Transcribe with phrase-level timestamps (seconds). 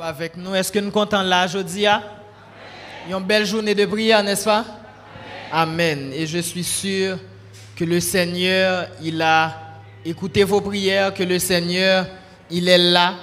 [0.00, 1.86] Avec nous, est-ce que nous comptons là aujourd'hui?
[3.08, 4.64] Une belle journée de prière, n'est-ce pas?
[5.52, 6.12] Amen.
[6.12, 7.18] Et je suis sûr
[7.76, 12.06] que le Seigneur, il a écouté vos prières, que le Seigneur,
[12.50, 13.14] il est là,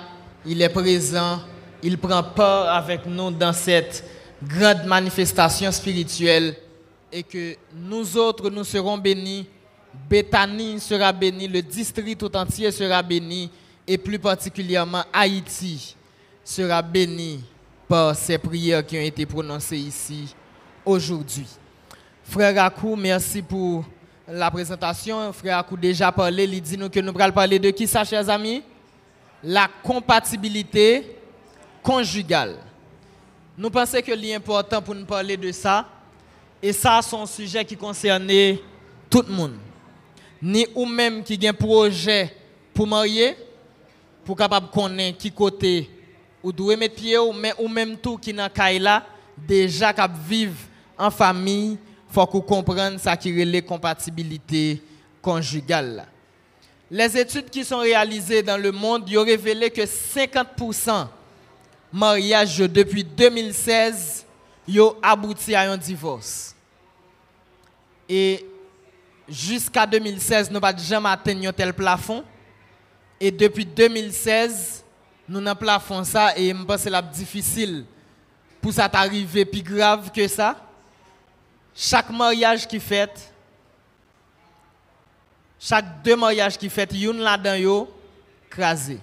[0.46, 1.42] il est présent,
[1.82, 4.04] il prend part avec nous dans cette
[4.42, 6.56] grande manifestation spirituelle
[7.12, 9.48] et que nous autres, nous serons bénis.
[10.10, 13.50] Bethany sera béni, le district tout entier sera béni
[13.88, 15.96] et plus particulièrement Haïti
[16.44, 17.44] sera béni
[17.88, 20.34] par ces prières qui ont été prononcées ici
[20.84, 21.46] aujourd'hui.
[22.24, 23.84] Frère Akou, merci pour
[24.28, 25.32] la présentation.
[25.34, 28.28] Frère Akou déjà parlé, il dit nous que nous allons parler de qui ça, chers
[28.30, 28.64] amis?
[29.44, 31.18] La compatibilité
[31.84, 32.56] conjugale.
[33.58, 35.86] Nous pensons que c'est pour nous parler de ça.
[36.62, 38.32] Et ça, c'est un sujet qui concerne
[39.10, 39.56] tout le monde.
[40.42, 42.34] Ni ou même qui a un projet
[42.74, 43.36] pour marier,
[44.26, 45.90] pour capable connaître qui côté
[46.42, 48.50] ou doit mettre pied ou même tout qui n'a
[48.80, 49.06] là
[49.38, 50.56] déjà cap vivre
[50.98, 51.78] en famille
[52.14, 54.82] faut qu'on comprenne ça qui est les compatibilités
[55.22, 56.06] conjugales.
[56.92, 61.08] Les études qui sont réalisées dans le monde ont révélé que 50%
[61.92, 64.26] mariages depuis 2016
[64.78, 66.56] ont abouti à un divorce.
[68.08, 68.46] Et
[69.28, 72.24] jusqu'à 2016, nous n'avons jamais atteint un tel plafond.
[73.20, 74.84] Et depuis 2016,
[75.28, 77.86] nous avons plafond ça et je pense que c'est difficile
[78.62, 80.56] pour ça t'arriver plus grave que ça.
[81.76, 83.32] Chaque mariage qui fait,
[85.60, 87.94] chaque deux mariages qui fait, une là-dedans yo
[88.50, 89.00] crasé.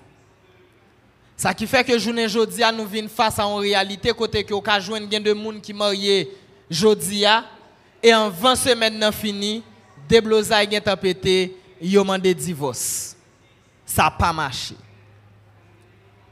[1.36, 4.78] Ça qui fait que journée jodia nous venons face à une réalité côté que cas
[4.78, 6.30] joindre de monde qui marié
[6.70, 7.44] jodia
[8.02, 9.62] et en 20 semaines nan fini,
[10.08, 13.16] déblosa gen tapété, yo mandé divorce.
[13.84, 14.74] Ça pas marché.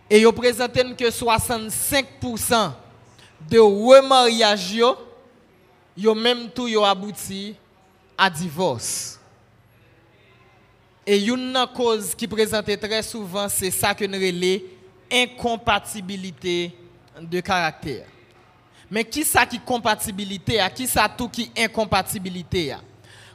[0.08, 2.72] Et yo présenté que 65%
[3.50, 5.07] de remariage yo
[5.98, 7.56] yo même tout yo abouti
[8.16, 9.18] à divorce.
[11.04, 14.60] Et une cause qui présente très souvent, c'est ça que nous appelons
[15.10, 16.72] incompatibilité
[17.20, 18.06] de caractère.
[18.90, 20.70] Mais qui ça qui compatibilité à?
[20.70, 22.80] Qui ça tout qui incompatibilité à?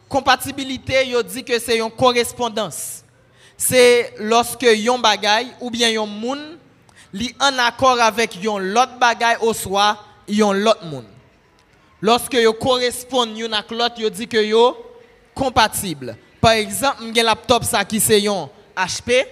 [0.07, 3.03] Compatibilité, yo dit que c'est une correspondance.
[3.57, 6.57] C'est lorsque yon bagay ou bien yon moun
[7.13, 11.05] li en accord avec yon l'autre bagay au soir, yon l'autre moun
[12.03, 14.75] lorsque yo correspondent yon ak l'autre, yo dit que yo
[15.33, 16.17] compatible.
[16.41, 19.25] Par exemple, un laptop ça qui c'est un HP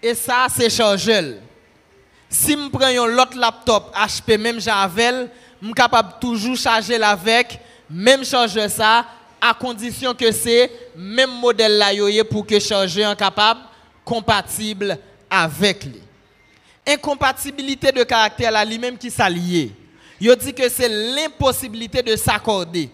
[0.00, 1.34] et ça c'est chargeur.
[2.30, 5.28] Si je prends un autre laptop HP même j'avais,
[5.60, 7.58] je suis capable toujours charger avec
[7.90, 9.04] même chargeur ça
[9.40, 11.90] à condition que c'est même modèle là
[12.30, 13.60] pour que chargeur capable
[14.04, 14.96] compatible
[15.28, 16.00] avec lui.
[16.86, 19.72] Incompatibilité de caractère là lui-même qui s'allie.
[20.24, 22.88] Il dit que c'est l'impossibilité de s'accorder.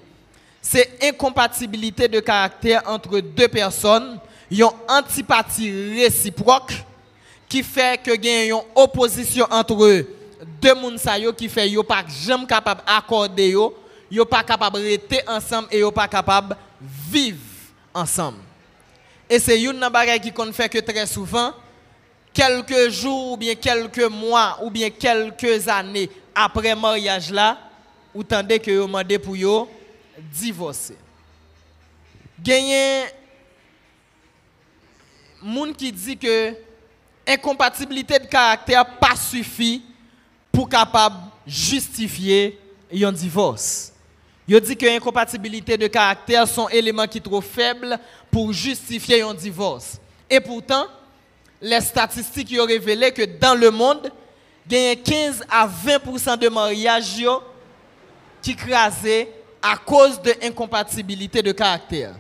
[0.63, 4.19] C'est incompatibilité de caractère entre deux personnes,
[4.51, 6.73] une antipathie réciproque
[7.47, 12.81] qui fait que y une opposition entre deux personnes qui fait yo pas jamais capable
[12.87, 13.77] d'accorder yo,
[14.11, 17.41] yo pas capable rester ensemble et yo pas capable de vivre
[17.93, 18.39] ensemble.
[19.29, 21.53] Et c'est une chose qui fait que très souvent
[22.33, 26.09] quelques jours ou bien quelques mois ou bien quelques années
[26.45, 27.59] après mariage là,
[28.15, 29.69] ou que vous demandez pour yo
[30.33, 30.97] divorcer.
[32.41, 33.07] Gagné
[35.43, 36.55] moun qui dit que
[37.27, 39.83] incompatibilité de caractère pas suffit
[40.53, 42.59] pour capable justifier
[42.93, 43.93] un divorce.
[44.47, 47.99] Il dit que incompatibilité de caractère sont éléments qui trop faibles
[48.31, 49.99] pour justifier un divorce.
[50.31, 50.87] Et pourtant,
[51.61, 54.11] les statistiques ont révélé que dans le monde,
[54.77, 57.25] a 15 à 20% de mariages
[58.43, 59.27] qui crasent
[59.63, 62.15] à cause de incompatibilité de caractère.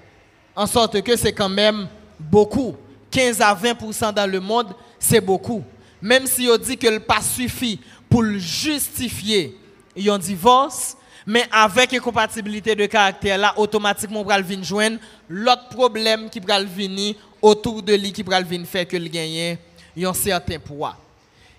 [0.54, 2.74] En sorte que c'est quand même beaucoup.
[3.10, 5.62] 15 à 20% dans le monde, c'est beaucoup.
[6.02, 9.56] Même si on dit que le pas suffit pour justifier
[9.96, 10.96] un divorce,
[11.26, 14.98] mais avec incompatibilité de caractère là, automatiquement, on va joindre
[15.28, 19.56] l'autre problème qui va venir autour de lui, qui va venir faire que le gagne
[20.02, 20.96] un certain poids.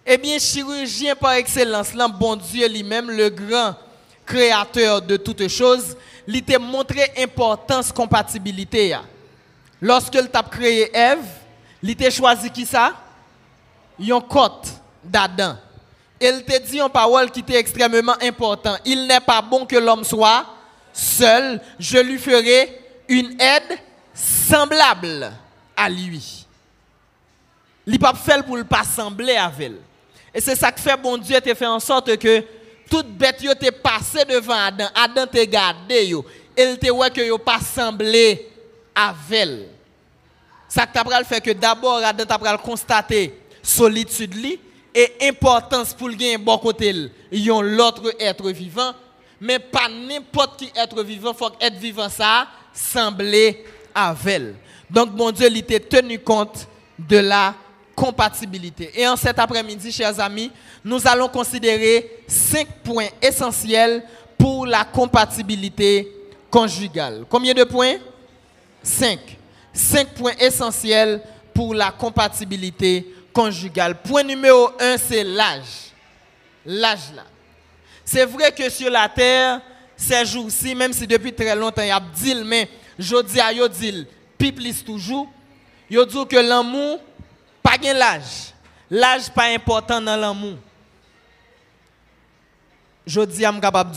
[0.05, 3.75] Eh bien, chirurgien par excellence, là, bon Dieu lui-même, le grand
[4.25, 5.95] créateur de toutes choses,
[6.27, 8.95] il t'a montré importance compatibilité.
[9.81, 11.25] Lorsque il t'a créé Ève,
[11.81, 12.93] il t'a choisi qui ça?
[13.97, 14.67] Yon côte
[15.03, 15.55] d'Adam.
[16.21, 18.81] Il t'a dit une parole qui était extrêmement importante.
[18.85, 20.45] Il n'est pas bon que l'homme soit
[20.93, 21.61] seul.
[21.79, 23.79] Je lui ferai une aide
[24.13, 25.31] semblable
[25.75, 26.38] à lui.
[27.87, 29.77] Il pas fait pour le pas sembler avec elle.
[30.33, 32.43] Et c'est ça que fait bon Dieu te fait en sorte que
[32.89, 36.25] toute bête yo te passé devant Adam, Adam te gardé yo,
[36.57, 38.47] il te voit que yo pas semblé
[38.95, 39.67] avec elle.
[40.67, 44.59] Ça t'a fait que d'abord Adam t'a constater solitude li
[44.93, 46.93] et importance pour gagner bon côté
[47.31, 48.93] yon l'autre être vivant
[49.41, 54.55] mais pas n'importe qui être vivant faut être vivant ça sembler avec elle.
[54.89, 56.67] Donc mon Dieu il tenu compte
[56.97, 57.55] de la
[57.99, 58.91] compatibilité.
[58.95, 60.49] Et en cet après-midi, chers amis,
[60.85, 64.03] nous allons considérer cinq points essentiels
[64.37, 66.09] pour la compatibilité
[66.49, 67.25] conjugale.
[67.29, 67.97] Combien de points?
[68.81, 69.19] Cinq.
[69.73, 71.21] Cinq points essentiels
[71.53, 74.01] pour la compatibilité conjugale.
[74.01, 75.91] Point numéro un, c'est l'âge.
[76.65, 77.25] L'âge là.
[78.05, 79.59] C'est vrai que sur la terre,
[79.97, 83.51] ces jours-ci, même si depuis très longtemps, il y a dit, mais je dis à
[83.51, 84.07] yo dit,
[84.37, 85.27] piplis toujours,
[85.89, 85.97] dit
[86.29, 87.01] que l'amour
[87.69, 88.53] pas l'âge.
[88.89, 90.55] L'âge pas important dans l'amour.
[93.05, 93.95] Je dis à capable de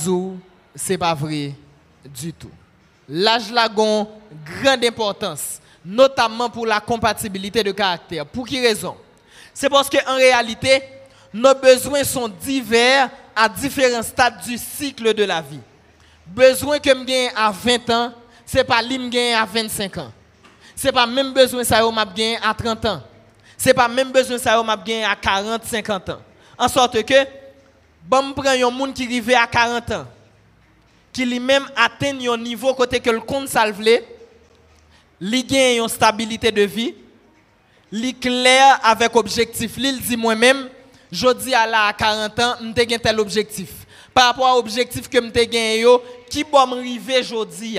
[0.75, 1.53] c'est pas vrai
[2.05, 2.51] du tout.
[3.09, 4.07] L'âge a une
[4.63, 8.27] grande importance, notamment pour la compatibilité de caractère.
[8.27, 8.97] Pour quelle raison?
[9.55, 10.83] C'est parce qu'en réalité,
[11.33, 15.61] nos besoins sont divers à différents stades du cycle de la vie.
[16.27, 18.13] Besoin que je à 20 ans,
[18.47, 20.13] ce n'est pas l'im à 25 ans.
[20.77, 23.03] Ce n'est pas même besoin que à 30 ans
[23.67, 26.21] n'est pas même besoin ça m'a gagné à 40 50 ans.
[26.59, 27.15] En sorte que
[28.05, 30.07] bon prend un monde qui arrive à 40 ans
[31.13, 34.05] qui lui-même atteint un niveau côté que le compte salvelé
[35.21, 36.95] li gagne une stabilité de vie.
[37.93, 39.77] Li clair avec objectif.
[39.77, 40.69] Li dit moi-même
[41.11, 43.69] je dis à la 40 ans m'te gagne tel objectif.
[44.15, 47.79] Par rapport à objectif que m'te gagne yo qui bon m'river jodi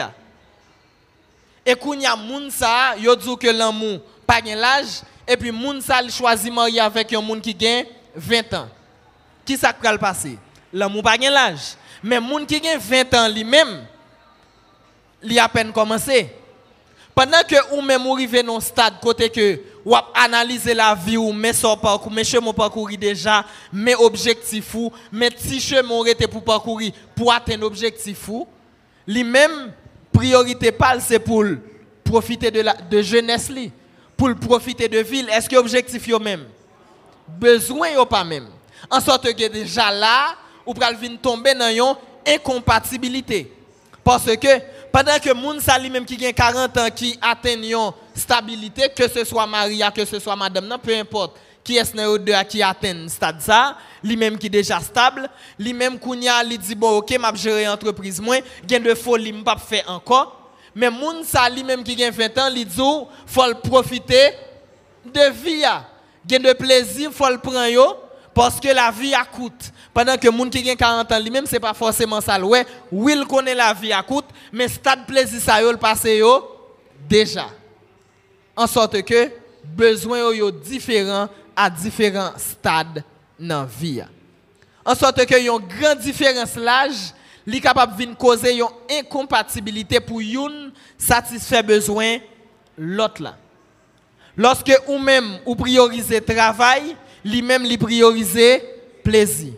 [1.65, 6.51] et kounya moun ça yo dit que l'amour pas l'âge et puis moun sa choisi
[6.51, 7.85] marier avec un monde qui gagne
[8.15, 8.67] 20 ans.
[9.45, 10.37] Qui ça va passer?
[10.71, 11.75] L'amour pas l'âge.
[12.03, 13.85] Mais moun qui gagne 20 ans lui-même,
[15.23, 16.29] il a peine commencé.
[17.15, 21.53] Pendant que ou même arrivé dans stade côté que ou analyser la vie ou mais
[21.53, 26.91] son parcours, mais chemin parcourir déjà, mais objectif ou, mais si chemin été pour parcourir
[27.15, 28.47] pour atteindre objectif ou,
[29.05, 29.73] lui-même
[30.11, 31.43] priorité pas c'est pour
[32.03, 33.71] profiter de la de jeunesse li
[34.17, 36.45] pour profiter de ville, est-ce que objectif yo même?
[37.27, 38.47] Besoin yo pas même.
[38.89, 43.51] En sorte que déjà là, ou pral vinn tomber dans une incompatibilité.
[44.03, 44.59] Parce que
[44.91, 49.47] pendant que moun sa même qui a 40 ans qui atteint stabilité que ce soit
[49.47, 53.39] Maria que ce soit madame non peu importe qui est ce deux qui atteint stade
[53.39, 57.67] ça, lui même qui déjà stable, lui même kounya li dit bon OK m'a gérer
[57.67, 60.42] entreprise moins, gain de folie m'pas faire encore
[60.75, 62.81] mais moun sa li même qui a 20 ans, li dit
[63.25, 64.33] faut profiter
[65.05, 65.65] de vie
[66.29, 67.97] Gen de plaisir, faut le prendre yo
[68.33, 69.71] parce que la vie a coûte.
[69.93, 73.13] Pendant que moun qui a 40 ans, lui même c'est pas forcément ça ouais, oui
[73.15, 76.49] il connaît la vie a coûte, mais stade plaisir ça yo le passé yo
[77.07, 77.47] déjà.
[78.55, 79.31] En sorte que
[79.63, 83.03] besoin yo, yo différent à différents stades
[83.37, 84.01] dans vie.
[84.85, 87.13] En sorte que y a une grande différence l'âge
[87.45, 92.17] li capable de causer une incompatibilité pour une satisfaire besoin
[92.77, 93.37] l'autre là.
[94.35, 98.63] Lorsque ou même ou priorisez travail, lui même li prioriser
[99.03, 99.53] plaisir.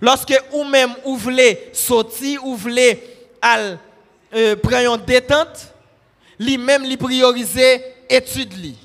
[0.00, 3.02] Lorsque ou même ou voulez sortir ou voulez
[3.40, 3.78] al
[4.34, 5.72] euh, prendre une détente,
[6.38, 8.76] lui même li prioriser étude li.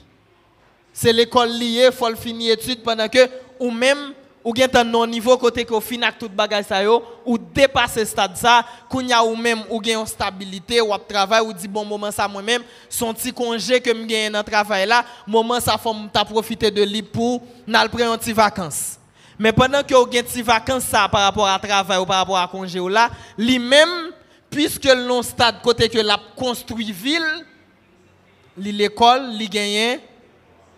[0.93, 3.27] C'est l'école liée, faut finir étude pendant que
[3.59, 4.13] ou même
[4.45, 8.37] ou gen tan non niveau côté que fin tout bagay sa yo ou dépasser stade
[8.37, 12.27] ça kounya ou même ou gen stabilité ou ap travail ou dit bon moment ça
[12.27, 16.23] moi même son petit congé que me gen dans travail là moment ça faut t'a
[16.23, 18.99] profiter de lui pour n'al prendre un petit vacances
[19.39, 22.37] mais pendant que ou gen petit vacances ça par rapport à travail ou par rapport
[22.37, 23.09] à congé ou là
[23.39, 24.11] lui même
[24.51, 27.43] puisque le stade côté que l'a construit ville
[28.57, 29.99] l'école li gagne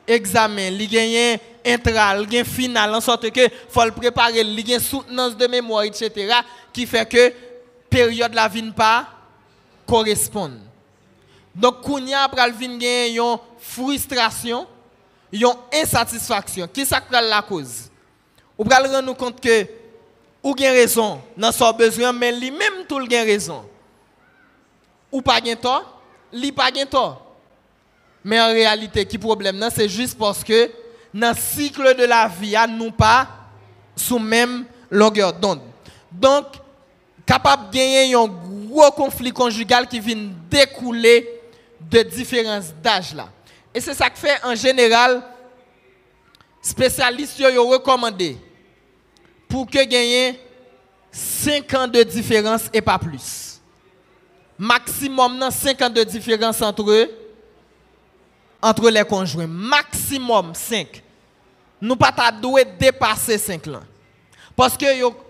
[0.07, 5.35] examen li gagne intral, a final, en sorte que faut le préparer, il y soutenance
[5.35, 6.33] de mémoire, etc.,
[6.71, 7.33] qui fait que
[7.89, 9.07] période la vie pas
[9.85, 10.51] correspond.
[11.55, 14.67] Donc, Kounia après vin gen yon frustration,
[15.33, 16.67] yon insatisfaction.
[16.67, 17.89] Qui ça la cause?
[18.57, 19.65] Ou pral rendre compte que
[20.43, 23.65] ou gen raison dans son besoin, mais lui même tout le gen raison.
[25.11, 25.99] Ou pas gen tort,
[26.31, 27.23] li pas gen tort.
[28.23, 30.69] Mais en réalité, qui problème c'est juste parce que
[31.13, 33.27] dans le cycle de la vie, nous pas
[33.95, 35.61] sous même longueur d'onde.
[36.11, 36.45] Donc,
[37.25, 41.27] capable de gagner un gros conflit conjugal qui vient découler
[41.79, 43.29] de différences d'âge là.
[43.73, 45.21] Et c'est ça que fait en général,
[46.61, 48.37] spécialistes ont recommandé
[49.47, 50.39] pour que gagner
[51.11, 53.59] 5 ans de différence et pas plus.
[54.57, 57.09] Maximum 5 ans de différence entre eux
[58.61, 59.47] entre les conjoints.
[59.47, 61.03] Maximum 5.
[61.81, 62.13] Nous pas
[62.79, 63.81] dépasser 5 ans.
[64.55, 64.85] Parce que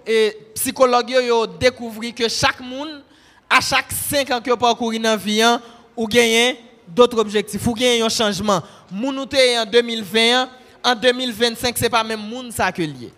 [0.07, 3.03] les psychologues ont découvert que chaque monde,
[3.50, 5.62] à chaque 5 ans que parcouru dans la vie, hein,
[5.96, 6.57] ou gagner
[6.88, 8.62] d'autres objectifs, ou gagner un changement.
[8.89, 10.50] Moun en 2020,
[10.84, 13.12] en 2025, ce n'est pas même monde ça que lié.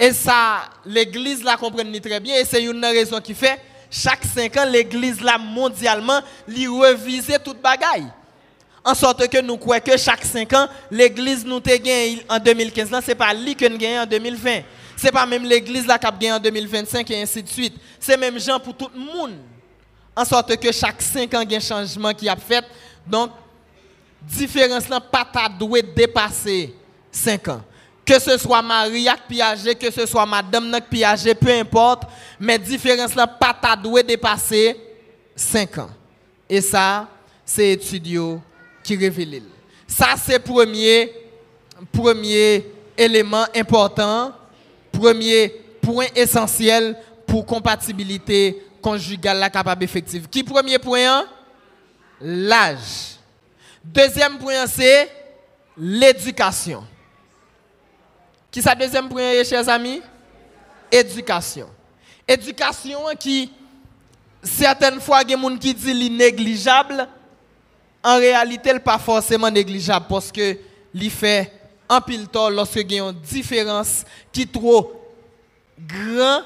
[0.00, 4.56] Et ça, l'église la comprend très bien, et c'est une raison qui fait, chaque 5
[4.56, 8.06] ans, l'église là mondialement, lui revise toute bagaille
[8.84, 12.88] en sorte que nous croyons que chaque 5 ans, l'église nous a gagné en 2015,
[12.88, 14.62] ce n'est pas lui qui a gagné en 2020.
[14.96, 17.74] Ce n'est pas même l'église qui a gagné en 2025 et ainsi de suite.
[18.00, 19.34] C'est même gens pour tout le monde.
[20.16, 22.64] En sorte que chaque 5 ans, il y a un changement qui a fait.
[23.06, 23.30] Donc,
[24.20, 25.26] différence là pas
[25.58, 26.74] doit dépasser
[27.10, 27.62] 5 ans.
[28.04, 32.02] Que ce soit Maria qui Piaget, que ce soit Madame qui peu importe,
[32.38, 34.76] mais différence là pas doit dépasser
[35.36, 35.90] 5 ans.
[36.48, 37.08] Et ça,
[37.44, 38.42] c'est étudiant
[38.82, 39.42] qui révèle.
[39.86, 41.12] Ça, c'est premier,
[41.92, 44.32] premier élément important,
[44.90, 45.48] premier
[45.80, 46.96] point essentiel
[47.26, 50.28] pour compatibilité conjugale la capable effective.
[50.28, 51.24] Qui premier point?
[52.20, 53.16] L'âge.
[53.84, 55.10] Deuxième point, c'est
[55.76, 56.84] l'éducation.
[58.50, 60.02] Qui ça deuxième point, chers amis?
[60.90, 61.68] Éducation.
[62.28, 63.50] Éducation qui,
[64.42, 67.08] certaines fois, il y a des gens qui disent négligeable
[68.04, 70.56] en réalité, elle n'est pas forcément négligeable parce que
[70.94, 71.52] il fait
[71.88, 74.92] un pile tort lorsque y a une différence qui est trop
[75.78, 76.42] grand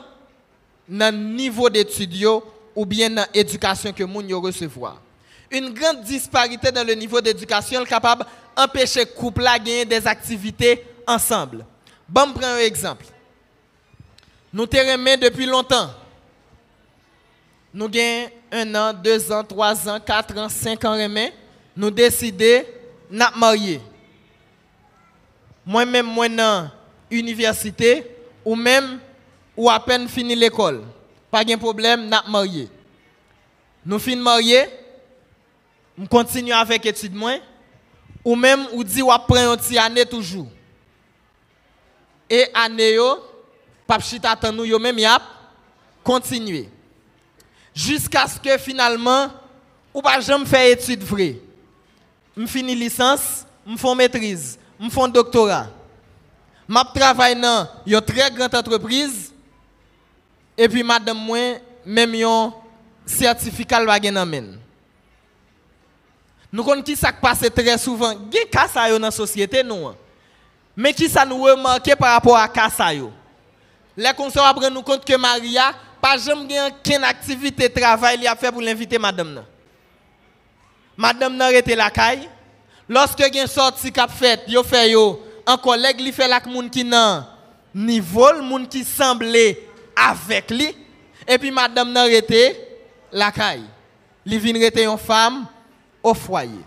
[0.88, 2.26] dans le niveau d'études
[2.74, 5.00] ou bien dans l'éducation que gens recevoir.
[5.50, 10.06] Une grande disparité dans le niveau d'éducation est capable d'empêcher le couple à gagner des
[10.06, 11.64] activités ensemble.
[12.08, 13.06] Bon, prends un exemple.
[14.52, 14.76] Nous te
[15.16, 15.90] depuis longtemps.
[17.72, 21.32] Nous avons un an, deux ans, trois ans, quatre ans, cinq ans remè
[21.76, 22.64] nous décidons de
[23.10, 23.80] nous marier.
[25.64, 26.70] Moi-même, moi, dans
[27.10, 28.06] l'université,
[28.44, 28.98] ou même,
[29.56, 30.82] ou à peine fini l'école.
[31.30, 32.68] Pas de problème, nous marier.
[33.84, 34.64] Nous finissons marier,
[35.98, 37.38] nous continuons avec l'étude moi,
[38.24, 40.48] ou même, ou dit, ou après une année toujours.
[42.28, 43.18] Et année, yo,
[43.86, 45.22] pas chita nous, yo même, yap,
[46.02, 46.68] continuer.
[47.74, 49.28] Jusqu'à ce que finalement,
[49.92, 51.40] ou pas jamais faire étude vraie
[52.36, 55.68] je finis licence, je fais maîtrise, je fais doctorat.
[56.68, 59.32] Je travaille dans une très grande entreprise
[60.58, 62.52] et puis madame moi même un
[63.06, 64.48] certificat va gagner
[66.52, 69.86] Nous connaissons qui ça passe très souvent, il y a cas dans la société nous.
[69.86, 69.96] Hein?
[70.76, 72.68] Mais qui ça nous remarque par rapport à cas.
[73.96, 78.60] Les conseillers prendre nous compte que Maria pas jamais aucune activité travail il a pour
[78.60, 79.42] l'inviter madame
[80.96, 82.28] Madame n'a arrêté la caille.
[82.88, 86.84] Lorsque gen sorti cap fait, yo fait yo, un collègue li fait la moun qui
[86.84, 87.24] nan
[87.74, 89.60] niveau, moun qui semblait
[89.94, 90.74] avec lui
[91.26, 92.56] et puis madame n'a arrêté
[93.12, 93.64] la caille.
[94.24, 95.46] Li vinn rete une femme
[96.02, 96.64] au foyer.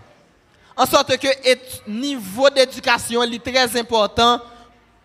[0.76, 1.28] En sorte que
[1.86, 4.40] niveau d'éducation est très important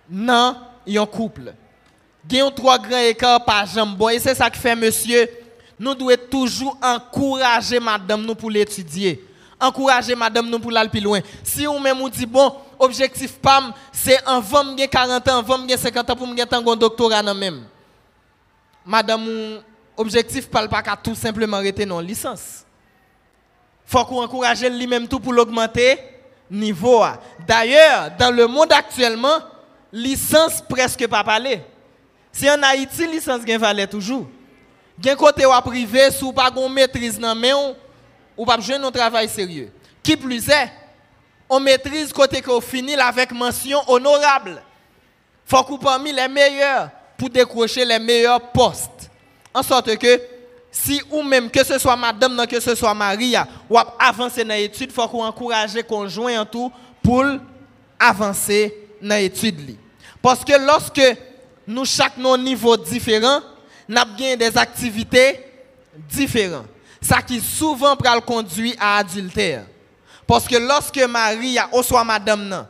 [0.07, 0.55] dans
[0.87, 1.53] un couple.
[2.29, 4.01] Il y a trois grands écarts par jambe.
[4.11, 5.29] Et c'est ça qui fait, monsieur,
[5.79, 9.23] nous devons toujours encourager madame nous pour l'étudier.
[9.59, 11.19] Encourager madame nous pour aller plus loin.
[11.43, 16.15] Si on même dit bon, objectif PAM, c'est en 20 40 ans, 20 50 ans
[16.15, 17.63] pour me un doctorat même.
[18.85, 19.61] Madame,
[19.97, 22.63] objectif parle pas qu'à tout simplement arrêter non licence.
[23.85, 25.97] Faut qu'on encourage lui-même tout pour l'augmenter
[26.49, 27.03] niveau.
[27.47, 29.39] D'ailleurs, dans le monde actuellement,
[29.91, 31.61] licence presque pas parler.
[32.31, 34.27] Si en Haïti, licence gain valait toujours.
[35.03, 37.53] Gen côté ou privé, sous pas gon maîtrise nan mais
[38.37, 39.71] ou pas besoin de travail sérieux.
[40.01, 40.71] Qui plus est,
[41.49, 44.61] on maîtrise côté qu'on finit avec mention honorable.
[45.45, 49.09] Faut qu'on parmi les meilleurs pour décrocher les meilleurs postes.
[49.53, 50.21] En sorte que
[50.71, 54.91] si ou même que ce soit madame que ce soit Maria ou avancer dans l'étude,
[54.91, 56.71] faut qu'on encourage conjoint en tout
[57.01, 57.23] pour
[57.99, 59.77] avancer dans l'étude.
[60.21, 61.01] Parce que lorsque
[61.67, 63.41] nous chaque nos niveaux différents,
[63.87, 65.39] nous avons des activités
[66.09, 66.67] différentes.
[67.01, 69.65] Ça qui souvent conduit à adultère.
[70.25, 72.65] Parce que lorsque Marie ou soit madame non,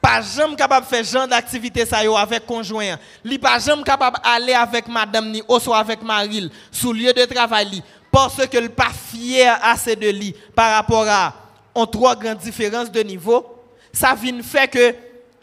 [0.00, 2.96] pas jamais capable de faire genre d'activité ça avec conjoint.
[3.24, 7.82] Li pas jamais capable aller avec madame ni ou avec Marie sous lieu de travail
[8.10, 11.34] parce que le pas fier assez de lui par rapport à
[11.74, 13.44] en trois grandes différences de niveau.
[13.92, 14.94] Ça vient faire que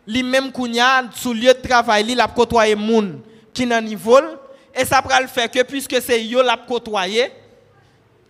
[0.08, 3.20] li même kounya sous lieu de travail li la côtoyer moun
[3.54, 4.20] qui nan niveau
[4.76, 7.32] et ça va le faire que puisque c'est yo la côtoyer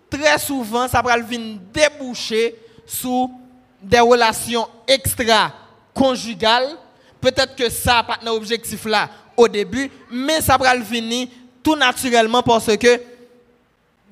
[0.10, 2.56] très souvent ça va venir déboucher
[2.86, 3.32] sous
[3.82, 5.54] des relations extra
[5.94, 6.78] conjugales.
[7.20, 11.28] Peut-être que ça pas un objectif là au début, mais ça va venir
[11.64, 13.02] tout naturellement parce que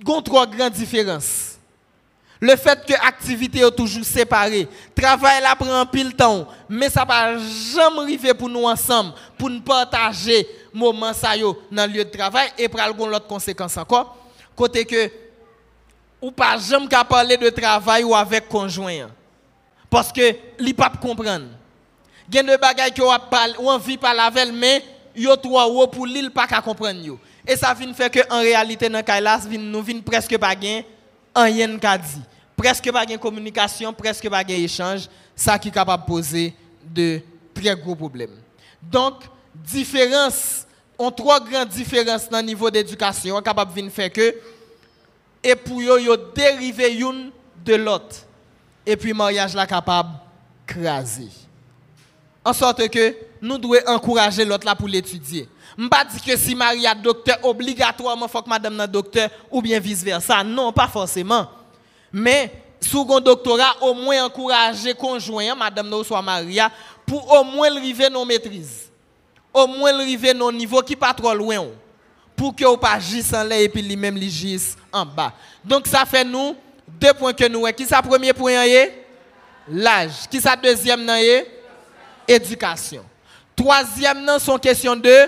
[0.02, 1.49] il y a trois grandes différences.
[2.42, 7.38] Le fait que l'activité est toujours séparée, travail là prend pile temps, mais ça va
[7.38, 12.50] jamais arriver pour nous ensemble, pour nous partager moment ça dans le lieu de travail
[12.58, 14.16] et pour avoir l'autre conséquence encore.
[14.56, 15.12] Côté que
[16.22, 19.10] ou pas jamais parler de travail ou avec conjoint.
[19.90, 21.46] Parce que li pas comprendre.
[22.30, 23.12] Il y a des bagages qui ont
[23.68, 27.18] envie de parler avec mais yo trois ou pour l'île pas comprendre.
[27.46, 30.84] Et ça vient faire que en réalité dans Kailas nous vinn presque pas gain
[31.36, 32.22] rien qu'a dit.
[32.56, 37.22] Presque pas gain communication, presque pas gain échange, ça qui est capable de poser de
[37.54, 38.36] très gros problèmes.
[38.82, 39.24] Donc
[39.56, 40.66] différence
[41.02, 44.36] on trois grandes différences dans le niveau d'éducation capable de faire que
[45.42, 47.32] et pour yo dériver une
[47.64, 48.18] de l'autre
[48.86, 50.10] et puis mariage là capable
[50.68, 51.30] craser
[52.44, 55.48] en sorte que nous devons encourager l'autre là pour l'étudier
[55.80, 59.62] je pas dire que si Marie a docteur obligatoirement faut que madame n'a docteur ou
[59.62, 61.50] bien vice versa non pas forcément
[62.12, 66.72] mais sous un doctorat au moins encourager conjoint madame ou soit Maria
[67.06, 68.90] pour au moins arriver nos maîtrises
[69.54, 71.66] au moins arriver nos niveaux qui pas trop loin
[72.36, 75.34] pour que vous pas gisse en l'air et puis gisse en bas.
[75.64, 76.56] Donc ça fait nous
[76.88, 77.66] deux points que nous.
[77.74, 78.66] Qui ça premier point
[79.68, 80.28] L'âge.
[80.32, 81.06] Qui ça deuxième
[82.26, 83.04] Éducation.
[83.56, 85.28] Troisième non sont question de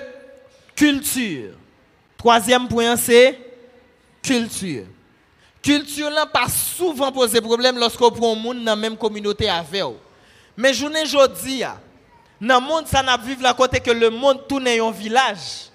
[0.82, 1.54] culture.
[2.17, 3.39] Troisième point c'est
[4.24, 4.86] culture.
[5.62, 9.98] Culture n'a pas souvent posé problème lorsqu'on prend monde dans la même communauté avec vous.
[10.58, 11.62] Mais je ne dis
[12.41, 15.70] dans le monde ça n'a vivre la côté que le monde tourne un village.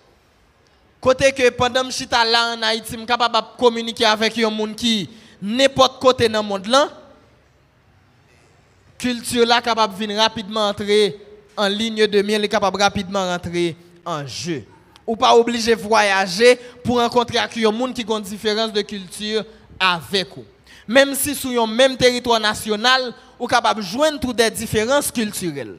[1.01, 4.37] Côté que pendant que je suis là en Haïti, je suis capable de communiquer avec
[4.39, 5.09] un monde qui
[5.41, 6.89] n'importe côté dans le monde là.
[8.99, 11.17] Culture là capable de rapidement entrer
[11.57, 14.65] en ligne de mire, est capable rapidement rentrer en jeu.
[15.07, 19.45] Ou pas obligé de voyager pour rencontrer un monde qui a une différence de culture
[19.79, 20.45] avec vous.
[20.89, 25.79] Même si sur un même territoire national, ou capable de joindre des différences culturelles.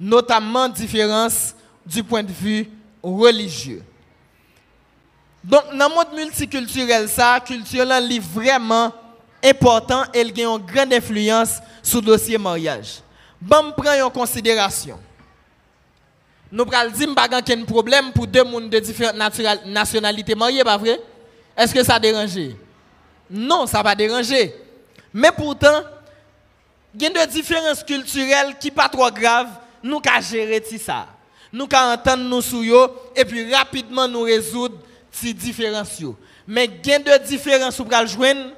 [0.00, 1.54] Notamment différences
[1.84, 2.68] du point de vue
[3.02, 3.82] religieux.
[5.42, 8.92] Donc, dans le monde multiculturel, ça, culture est vraiment
[9.44, 13.00] important et elle a une grande influence sur le dossier mariage.
[13.40, 14.98] Bon, prend en considération.
[16.50, 17.08] Nous allons dire
[17.44, 19.16] qu'il y a un problème pour deux personnes de différentes
[19.66, 20.98] nationalités mariées, pas vrai?
[21.56, 22.38] Est-ce que ça dérange?
[23.30, 24.54] Non, ça va déranger.
[25.12, 25.82] Mais pourtant,
[26.94, 29.50] il y a des différences culturelles qui ne pas trop graves.
[29.82, 31.06] Nous allons gérer ça.
[31.52, 34.78] Nous allons entendre nous sur et puis rapidement nous résoudre
[35.10, 36.00] si différence
[36.46, 38.52] mais gain de différence pour le joindre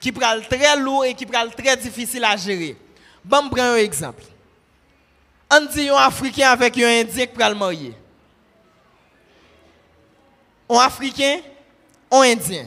[0.00, 2.76] qui pral très lourd et qui pral très difficile à gérer
[3.24, 4.22] bon prends un exemple
[5.50, 7.94] on dit un africain avec un indien qui pral marier.
[10.68, 11.38] Un africain
[12.10, 12.66] un indien.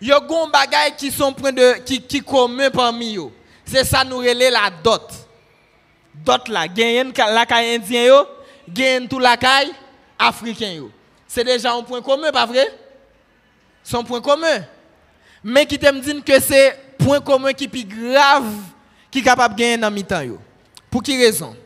[0.00, 3.30] Yo gon bagay qui sont de qui qui commun parmi eux.
[3.64, 5.12] C'est ça nous relève la dot.
[6.14, 8.26] Dot là gagne la caille indien yo
[8.68, 9.72] gagne tout la caille
[10.18, 10.88] africain
[11.32, 12.68] c'est déjà un point commun, pas vrai?
[13.82, 14.66] C'est un point commun.
[15.42, 18.52] Mais qui t'aime dire que c'est un point commun qui est plus grave
[19.10, 20.20] qui est capable de gagner dans le temps.
[20.90, 21.56] Pour quelle raison?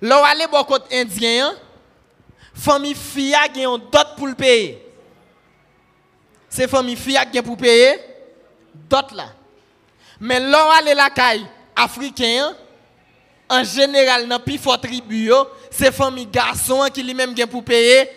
[0.00, 1.54] Là aller côté indien,
[2.54, 4.82] famille fille a une dot pour le payer.
[6.48, 7.98] C'est famille fille qui pour payer
[8.88, 9.28] dot là.
[10.20, 12.54] Mais là aller la caille africain,
[13.48, 15.30] en général, dans plus fort tribu,
[15.70, 18.08] c'est famille garçon qui lui-même pour payer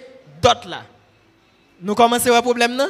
[0.42, 0.84] d'autres là.
[1.82, 2.89] Nous commençons le problème non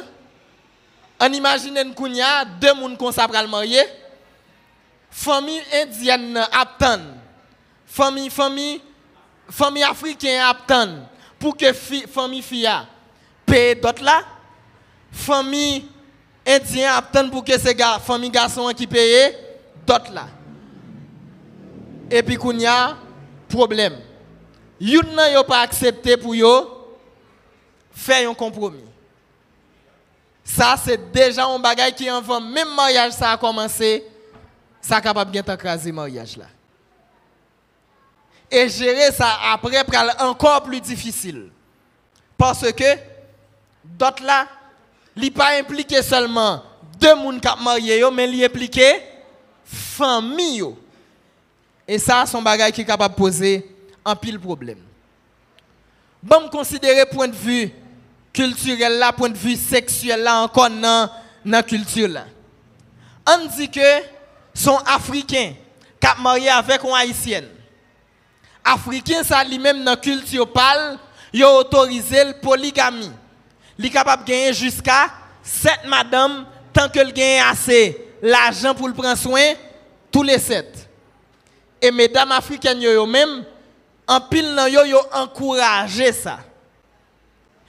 [1.20, 3.82] On imagine une kounya, deux personnes qu'on s'apprend marier.
[5.10, 7.00] famille indienne aptan,
[7.90, 8.80] famille famille
[9.50, 12.86] famille africaine aptan pour que fi, famille fia
[13.44, 14.22] paye d'autres là,
[15.10, 15.88] famille
[16.46, 19.34] indienne aptan pour que ces gars famille garçon qui paye
[19.84, 20.28] d'autres là.
[22.12, 22.96] Et puis qu'on y a
[23.48, 23.98] problème.
[24.80, 26.96] Yon nan pas accepté pour yo
[27.92, 28.84] faire un compromis.
[30.44, 34.04] Ça c'est déjà un bagage qui avant même mariage ça a commencé,
[34.80, 36.46] ça capable bien t'écraser mariage là.
[38.50, 39.78] Et gérer ça après
[40.18, 41.50] encore plus difficile.
[42.36, 42.98] Parce que
[43.84, 44.48] d'autres là,
[45.14, 46.62] li pas impliqué seulement
[46.98, 49.02] deux moun k'ap marié yo, mais li impliqué
[49.64, 50.64] famille.
[51.86, 54.80] Et ça, son bagage qui est capable de poser un pile problème.
[56.22, 57.70] Bon, considérer point de vue
[58.32, 61.10] culturel là, point de vue sexuel là, encore dans
[61.44, 62.26] la culture là.
[63.28, 63.80] On dit que
[64.54, 65.54] sont africains
[66.00, 67.48] qui marié avec une haïtienne.
[68.64, 70.98] Africain ça lui-même dans la culture parle,
[71.32, 73.10] il a autorisé la polygamie.
[73.78, 75.10] Il est capable de gagner jusqu'à
[75.42, 79.54] 7 madame tant que le gagne assez l'argent pour le prendre soin
[80.12, 80.88] tous les 7.
[81.82, 83.44] Et mesdames africaines yo, même
[84.06, 86.40] en pile nan yo yo encouragé ça.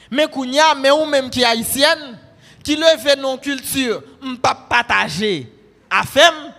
[0.10, 2.20] Mais kounya mais ou même qui haïtienne
[2.64, 4.04] qui levé non culture,
[4.42, 5.52] pas partager.
[5.90, 6.54] A femme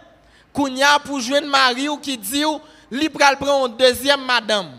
[0.53, 2.59] kounya pour joindre mari ou qui dit ou
[2.92, 4.70] li pral prend une deuxième madame.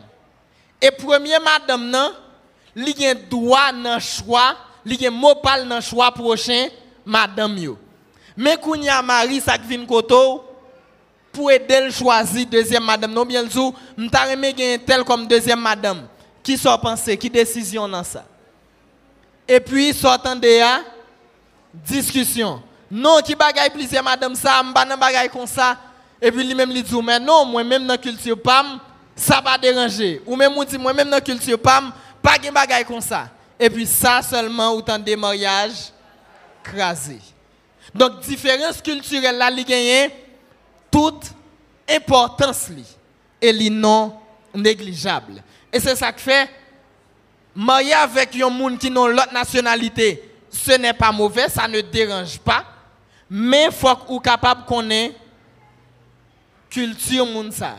[0.79, 2.13] Et première madame nan
[2.75, 6.69] li gen droit nan choix, li gen mot pal nan choix prochain
[7.05, 7.77] madame yo.
[8.37, 10.43] Mais kounya mari ça qui vinn koto
[11.31, 13.13] pour aider choisir deuxième madame.
[13.13, 16.07] Non bien sûr, m'ta remé gen tel comme deuxième madame.
[16.43, 18.25] Qui soit pensé, qui décision dans ça?
[19.47, 20.81] Et puis sortant de là,
[21.73, 22.61] discussion.
[22.91, 25.77] Non qui bagaille plusieurs madame ça, m'pa nan bagaille comme ça.
[26.25, 28.79] Et puis lui même lui dit mais non, moi même dans culture pam,
[29.13, 30.21] ça va déranger.
[30.25, 33.27] Ou même dit moi même dans culture pam, pas gen bagaille comme ça.
[33.59, 35.91] Et puis ça seulement autant de mariages
[36.63, 37.19] crasés.
[37.93, 40.11] Donc différence culturelle là li gagne
[40.89, 41.25] toute
[41.89, 42.85] importance li
[43.41, 44.13] et li non
[44.55, 45.43] négligeable.
[45.73, 46.49] Et c'est ça que fait
[47.53, 52.39] marier avec un monde qui n'a l'autre nationalité, ce n'est pas mauvais, ça ne dérange
[52.39, 52.63] pas,
[53.29, 55.15] mais faut ou capable connaître
[56.73, 57.75] culture moun ça.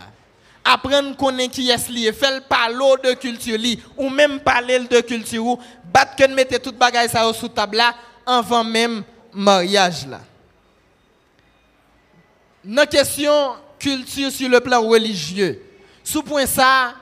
[0.65, 5.45] Apprendre connaître qui est lié, faire parler de culture li ou même parler de culture
[5.45, 5.59] ou
[5.93, 9.03] battre que mettre toute bagaille ça sous table là avant même
[9.33, 10.21] mariage là.
[12.65, 15.61] Dans question culture sur le plan religieux,
[16.03, 16.95] sous point ça,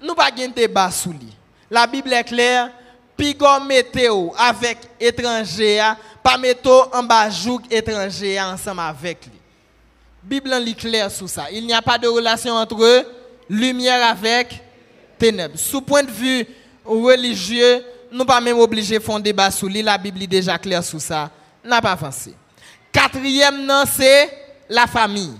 [0.00, 1.36] nous pas de débat sous lui.
[1.70, 2.70] La Bible est claire,
[3.16, 5.82] pigon météo avec étranger,
[6.22, 9.39] pas mettre en bas joug étranger ensemble avec lui.
[10.22, 11.50] Bible est claire sur ça.
[11.50, 13.06] Il n'y a pas de relation entre
[13.48, 14.62] lumière avec
[15.18, 15.58] ténèbres.
[15.58, 16.46] Sous point de vue
[16.84, 19.82] religieux, nous pas même obligés de faire un débat sur lui.
[19.82, 21.30] La Bible est déjà claire sur ça.
[21.64, 22.34] N'a pas avancé.
[22.92, 24.30] Quatrième, non, c'est
[24.68, 25.32] la famille.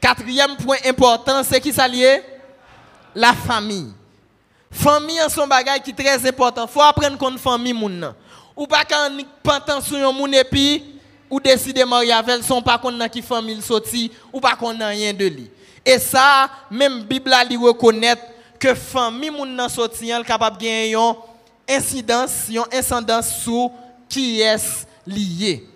[0.00, 2.04] Quatrième point important, c'est qui s'allie
[3.14, 3.90] La famille.
[4.70, 6.66] Famille en son bagage qui est très important.
[6.66, 8.12] faut apprendre qu'on famille moun
[8.56, 8.82] Ou pas
[9.80, 10.93] sur et puis
[11.30, 15.26] ou décider marier avec son pas qu'on qui famille sorti ou pas qu'on rien de
[15.26, 15.50] lui.
[15.84, 18.22] Et ça même Bible a li reconnaître
[18.58, 21.14] que famille moun nan sorti est capable gagner une
[21.68, 23.70] incidence, une incidence sur
[24.08, 25.66] qui est lié.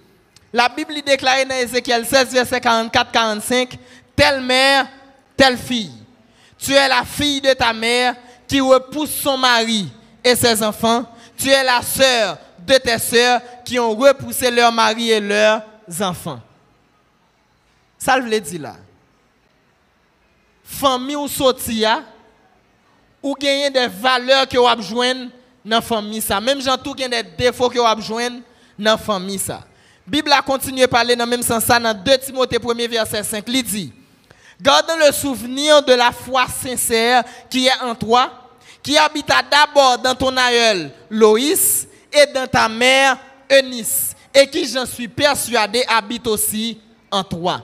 [0.52, 3.72] La Bible déclare dans Ézéchiel 16, verset 44-45,
[4.16, 4.86] telle mère,
[5.36, 5.92] telle fille.
[6.58, 8.14] Tu es la fille de ta mère
[8.46, 9.88] qui repousse son mari
[10.24, 11.04] et ses enfants.
[11.36, 15.60] Tu es la sœur de tes sœurs qui ont repoussé leur mari et leurs
[16.00, 16.40] enfants.
[17.98, 18.76] Ça veut dire là.
[20.64, 22.02] Famille ou sotia
[23.22, 25.30] ou gagner des valeurs que vous avez dans
[25.66, 26.40] la famille ça.
[26.40, 28.42] Même gens tout des défauts que vous avez dans
[28.78, 29.60] la famille ça.
[30.06, 33.44] Bible a continué à parler dans le même sens dans 2 Timothée 1 verset 5.
[33.48, 33.92] Il dit
[34.58, 38.30] Garde le souvenir de la foi sincère qui est en toi,
[38.82, 43.18] qui habita d'abord dans ton aïeul Loïs et dans ta mère
[43.50, 46.80] Eunice, et qui, j'en suis persuadé, habite aussi
[47.10, 47.62] en toi.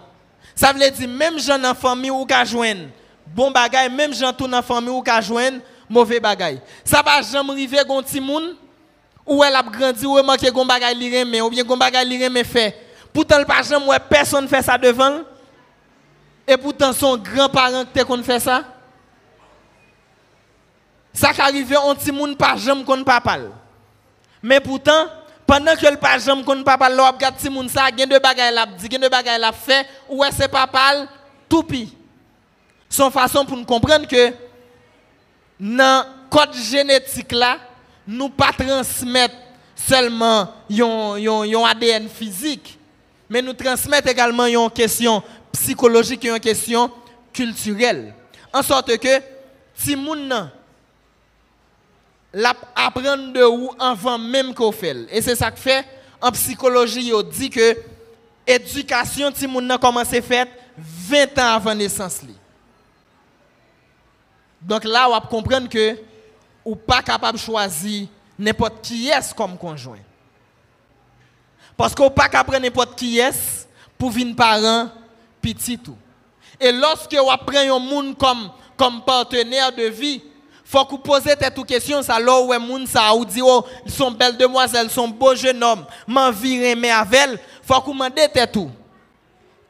[0.55, 2.89] Ça veut dire, même gens dans famille ou ka joindre
[3.27, 6.61] bon bagay, même gens dans la famille ou ka joindre mauvais bagay.
[6.85, 8.57] Ça va jamais arriver gon ti moun
[9.27, 12.25] ou elle a grandi ou manqué gon bagay li reme ou bien gon bagay li
[12.25, 12.77] reme fait.
[13.13, 15.23] Pourtant le pas jamais personne fait ça devant.
[16.47, 18.65] Et pourtant son grand-parent qui qu'on fait ça.
[21.13, 23.51] Ça qui arrive on ti moun pas jamais qu'on pas parle.
[24.43, 25.07] Mais pourtant
[25.47, 28.51] pendant que le pas jamais qu'on pas parle, regarde ti moun ça, gen de bagay
[28.51, 31.07] la dit, gen de bagay la fait, ou est c'est pas parle
[31.49, 31.95] toupi?
[32.89, 34.33] Son façon pour nous comprendre que
[35.61, 37.59] dans le code génétique là,
[38.07, 39.35] nous pas transmettre
[39.75, 42.79] seulement un ADN physique,
[43.29, 46.91] mais nous transmettre également une question psychologique et une question
[47.33, 48.15] culturelle.
[48.53, 49.21] En sorte que
[49.75, 50.51] si moun
[52.75, 55.07] apprendre de où avant même qu'on fait.
[55.11, 55.85] Et c'est ça que fait
[56.21, 57.77] en psychologie, on dit que
[58.47, 62.23] l'éducation si moun a commencé faire 20 ans avant naissance
[64.63, 65.99] Donc là, on comprendre que
[66.65, 69.99] ou pas capable de choisir n'importe qui est comme conjoint.
[71.77, 73.69] Parce qu'on pas capable n'importe qui est
[73.99, 74.89] pour venir parent
[75.43, 75.97] petit tout.
[76.61, 80.23] Et lorsque on prend un monde comme comme partenaire de vie,
[80.75, 83.93] faut que vous posez cette question ça là où moun ça ou dit oh ils
[83.93, 88.29] sont belles demoiselles, sont beaux jeunes hommes, m'en virer mais avec faut que vous demandez
[88.53, 88.71] tout.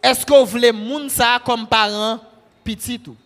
[0.03, 2.19] Est-ce que vous voulez moun ça comme parent
[2.65, 3.17] petit tout?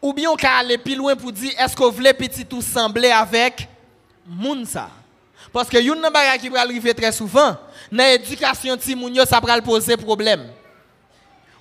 [0.00, 2.62] Ou bien on peut aller plus loin pour dire est-ce que vous voulez petit tout
[2.62, 3.68] sembler avec
[4.26, 4.88] moun ça?
[5.52, 7.56] Parce que une bagage qui va arriver très souvent,
[7.92, 10.48] dans l'éducation ti moun ça va poser problème.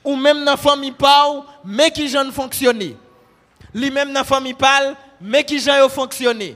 [0.02, 0.96] Ou même dans la famille
[1.66, 2.96] mais qui j'en fonctionner.
[3.74, 6.56] Lui-même dans la famille parle, mais qui j'en fonctionner.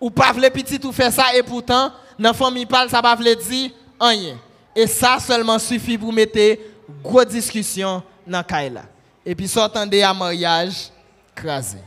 [0.00, 3.14] Ou pas vle petit tout faire ça et pourtant dans la famille parle ça pas
[3.14, 4.38] vle dire rien.
[4.74, 6.58] Et ça seulement suffit pour mettre
[7.02, 8.84] gros discussion dans Kaila.
[9.24, 10.90] Et puis s'entendez à mariage
[11.34, 11.78] crasé.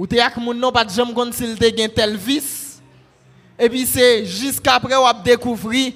[0.00, 2.80] Ou te yak moun non pas jambe kon s'il te gen tel vice.
[3.58, 5.92] Et puis c'est jusqu'après ou a découvrir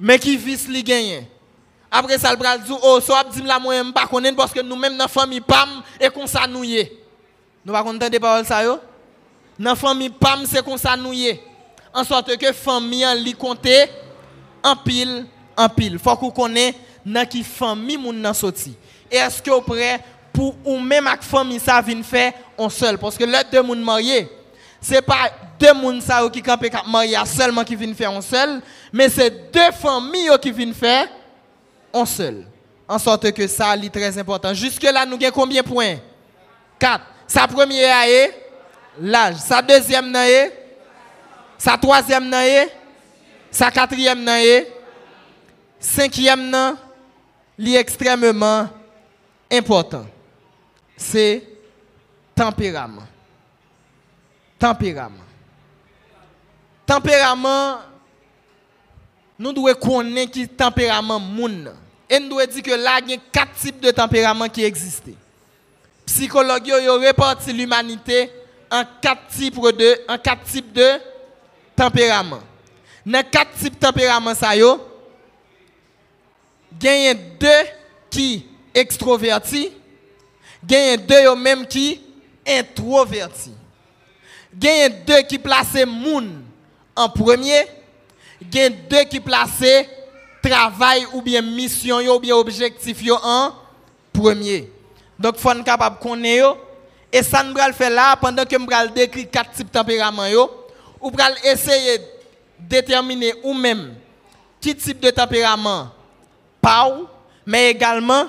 [0.00, 1.26] mais qui vice li gagne.
[1.94, 4.60] Après ça, le bras dit, oh, so ap dit la moi pas connaître parce que
[4.60, 5.68] nous même dans famille pam
[6.00, 6.90] et qu'on ça nouye.
[7.62, 8.78] Nous pas entendre des paroles ça yo?
[9.58, 11.38] Dans famille pam c'est qu'on ça nouye.
[11.92, 13.90] En sorte que famille li compter
[14.62, 15.98] en pile en pile.
[15.98, 16.74] Faut qu'on connaisse
[17.04, 18.74] dans qui famille moun nan sorti.
[19.10, 20.02] Et est-ce que vous prêt
[20.32, 22.96] pour ou même avec famille ça vient faire en seul?
[22.96, 24.30] Parce que les deux moun mariés
[24.80, 29.10] c'est pas deux moun ça qui campé marié seulement qui viennent faire en seul, mais
[29.10, 31.06] c'est deux familles qui viennent faire
[31.92, 32.46] en seul.
[32.88, 34.52] En sorte que ça est très important.
[34.54, 35.96] Jusque-là, nous avons combien de points?
[36.78, 37.04] 4.
[37.26, 38.34] Sa première est
[39.00, 39.36] l'âge.
[39.36, 40.52] Sa deuxième est
[41.56, 42.68] Sa troisième est
[43.50, 44.68] Sa quatrième est
[45.80, 46.76] Cinquième
[47.58, 48.68] est extrêmement
[49.50, 50.06] important.
[50.96, 51.42] C'est
[52.34, 53.02] tempérament.
[54.58, 55.24] Tempérament.
[56.86, 57.78] Tempérament,
[59.42, 61.72] nous devons connaître qui tempérament moun.
[62.08, 65.10] Et nous devons dire que là, il y a quatre types de tempéraments qui existent.
[66.06, 68.30] Psychologue yo réparti l'humanité
[68.70, 70.88] en quatre types de en quatre types de
[71.74, 72.42] tempéraments.
[73.04, 74.80] Dans quatre types de tempéraments ça yo,
[76.84, 77.48] a deux
[78.10, 79.72] qui extrovertis,
[80.70, 82.00] a deux même qui
[82.46, 83.54] introvertis.
[84.64, 86.44] a deux qui placent moun
[86.94, 87.66] en premier,
[88.54, 89.86] a deux qui placent
[90.42, 93.52] travail ou bien mission ou bien objectif en
[94.12, 94.70] premier.
[95.18, 96.56] Donc, faut être capable connaître.
[97.12, 100.24] Et ça, nous faire là, pendant que nous décrire quatre types de tempérament,
[101.02, 102.04] ou allons essayer de
[102.58, 103.94] déterminer ou même
[104.60, 105.90] quel type de tempérament
[106.60, 106.96] pas
[107.44, 108.26] mais également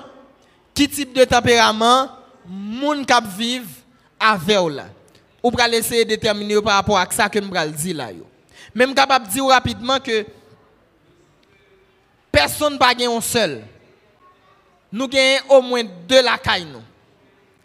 [0.74, 2.10] quel type de tempérament
[2.46, 3.68] moun cap vivre
[4.20, 4.86] avec là.
[5.44, 8.10] Ou allons essayer de déterminer par rapport à ça que nous allons dire là.
[8.76, 10.26] Même capable de dire rapidement que
[12.32, 13.64] personne pas un seul.
[14.92, 16.38] Nous gagnons au moins deux la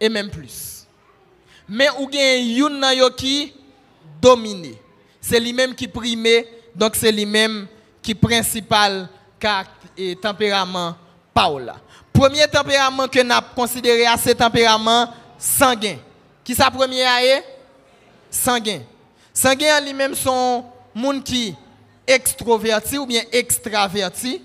[0.01, 0.87] et même plus.
[1.69, 3.53] Mais ou gagne une yo qui
[4.21, 4.75] domine.
[5.21, 6.45] C'est lui-même qui prime,
[6.75, 7.67] donc c'est lui-même
[8.03, 9.09] qui principal
[9.97, 10.97] et tempérament
[11.35, 11.77] Paula.
[12.13, 15.99] Premier tempérament que nous considéré à ce tempérament sanguin.
[16.43, 17.45] Qui sa première est
[18.31, 18.81] sanguin.
[19.33, 21.55] Sanguin lui-même sont monde qui
[22.07, 24.43] extroverti ou bien extraverti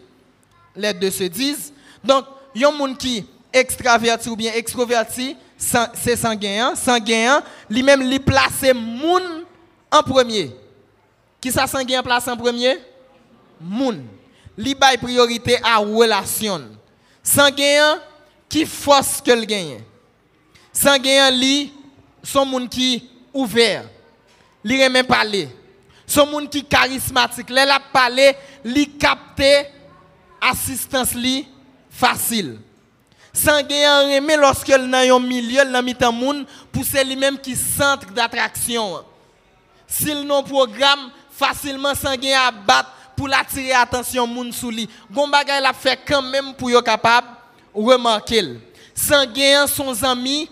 [0.75, 1.73] les deux se disent.
[2.03, 6.75] Donc, il y a un monde qui extraverti ou bien extroverti, c'est sanguin.
[6.75, 9.45] Sanguin, lui-même, lui place moun
[9.91, 10.51] en premier.
[11.39, 12.79] Qui ça sanguin place en premier?
[13.59, 14.05] Moun.
[14.57, 16.61] Li bail priorité à relation.
[17.21, 17.99] Sanguin
[18.49, 19.79] qui force que le gagne.
[20.71, 21.71] Sanguin li
[22.21, 23.85] son moun qui ouvert.
[24.63, 25.49] Li remet parler.
[26.05, 27.49] Son moun qui charismatique.
[27.49, 29.67] Li la parler, li capter
[30.41, 31.47] assistance li
[31.89, 32.59] facile.
[33.33, 39.03] Sanguin remet lorsque dans un milieu dans mitan moun pour c'est lui-même qui centre d'attraction.
[39.87, 44.87] S'il non programme facilement sanguin abattre pour l'attirer attention moun sou li.
[45.11, 47.27] Gon bagay la fait quand même pour yo capable
[47.73, 48.59] remarquer.
[48.93, 50.47] Sanguin son ami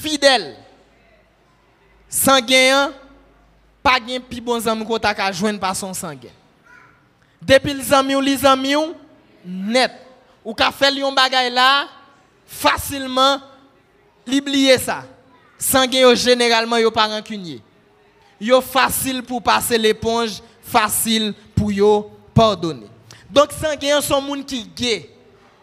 [0.00, 0.56] fidèle.
[2.08, 2.92] Sanguin
[3.82, 6.30] pas gen pi bon ami ko ta ka joindre par son sanguin.
[7.40, 8.76] Depuis les amis ou les amis
[9.44, 9.92] net.
[10.44, 11.88] Ou ka fait yon bagay là
[12.46, 13.40] facilement
[14.26, 15.04] l'oublier ça.
[15.58, 17.60] Sanguin généralement yo pas rancunier.
[18.40, 22.88] Yo facile pour passer l'éponge, facile pour yo pardonner.
[23.30, 25.08] Donc sanguin son monde qui gay.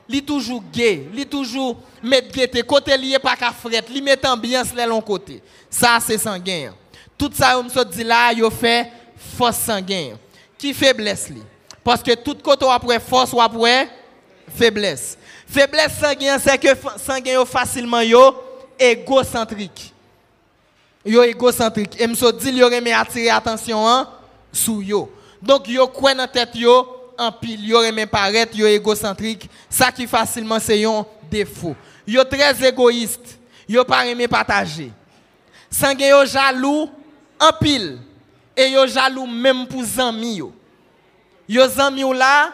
[0.07, 4.73] Li toujours gay, li toujours mettre gaieté côté lié pas ka fret, li met ambiance
[4.73, 5.43] là l'on côté.
[5.69, 6.73] Ça c'est sanguin.
[7.19, 8.89] Tout ça on se dit là, yo fait
[9.37, 10.17] force sanguin.
[10.57, 11.43] Qui faiblesse li?
[11.83, 13.89] Parce que tout côté après force ou après
[14.55, 15.17] faiblesse.
[15.45, 18.41] Faiblesse sanguine, c'est que sanguin yo facilement yo
[18.79, 19.93] égocentrique.
[21.05, 21.99] Yo égocentrique.
[21.99, 24.07] Et me dit yo remet attirer attention hein,
[24.53, 25.11] sur yo.
[25.41, 29.49] Donc yo quoi dans tête yo en pile, yo remet paraître yo égocentrique.
[29.69, 31.75] Ça qui facilement c'est un défaut.
[32.07, 33.37] Yo très égoïste.
[33.67, 34.93] Yo pas remet partager.
[35.69, 36.89] Sanguin yo jaloux
[37.39, 37.97] en pile.
[38.55, 40.53] Et yo jaloux même pour amis yo.
[41.47, 42.51] Yo zami ou là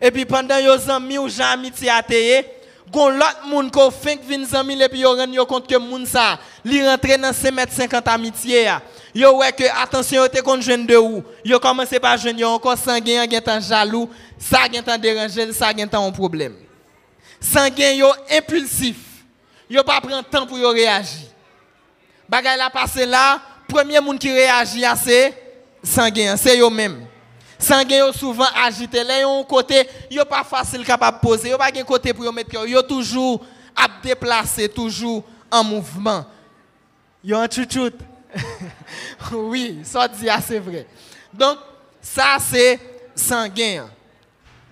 [0.00, 2.44] et puis pendant yo zami ou jan amitié ateye,
[2.92, 6.06] gon l'autre moun ko fin vin zami et puis yo rend yo compte que moun
[6.06, 8.80] sa li rentre dans 5 mètres 50 amitié ya.
[9.14, 11.24] Yo ouais que attention te kon jeune de ou.
[11.44, 15.72] Yo commence par jeune yo encore sanguin gen tan jaloux, ça gen tan déranger, ça
[15.76, 16.54] gen tan un problème.
[17.40, 18.96] Sanguin yo impulsif.
[19.68, 21.26] Yo pas prend temps pour yo réagir.
[22.28, 25.34] Bagay la passé là, premier moun qui réagit c'est
[25.82, 27.06] sanguin, c'est yo même
[27.58, 32.12] sanguin souvent agité là yon côté yo pas facile capable poser yo pas un côté
[32.12, 33.44] pour mettre yo toujours
[33.76, 36.24] à déplacer toujours en mouvement.
[37.22, 37.94] Yo un chouchout
[39.32, 40.86] oui ça dit c'est vrai.
[41.32, 41.58] Donc
[42.00, 42.78] ça c'est
[43.14, 43.88] sanguin.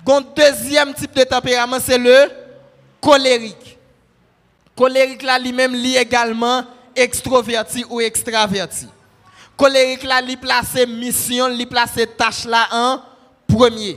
[0.07, 2.31] Un deuxième type de tempérament c'est le
[3.01, 3.79] colérique.
[4.77, 8.87] Colérique là lui-même lui également extroverti ou extraverti
[9.63, 13.01] colérique là, lui placer mission, lui placer tâche là en
[13.47, 13.97] premier.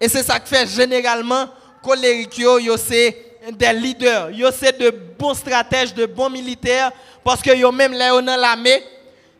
[0.00, 1.48] Et c'est ça que fait généralement
[1.82, 6.92] colérique yo, c'est des leaders, yo c'est de bons stratèges, de bons militaires
[7.24, 8.82] parce que yo même là dans l'armée,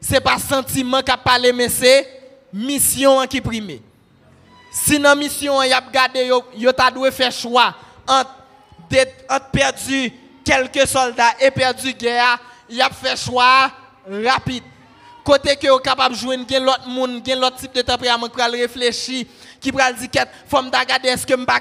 [0.01, 2.09] c'est pas sentiment qu'a parlé mais c'est
[2.53, 3.79] mission qui prime.
[4.73, 7.75] Si dans mission y a gardé yo, yo t'a faire choix
[8.09, 8.31] entre,
[9.31, 10.13] entre perdu
[10.45, 13.71] quelques soldats et perdu guerre, y a fait choix
[14.25, 14.65] rapide
[15.25, 19.25] côté que vous capable de jouer l'autre monde, l'autre type de tempérament pour réfléchir,
[19.61, 21.61] qui pour dire qu'est faut regarder est-ce que m'pas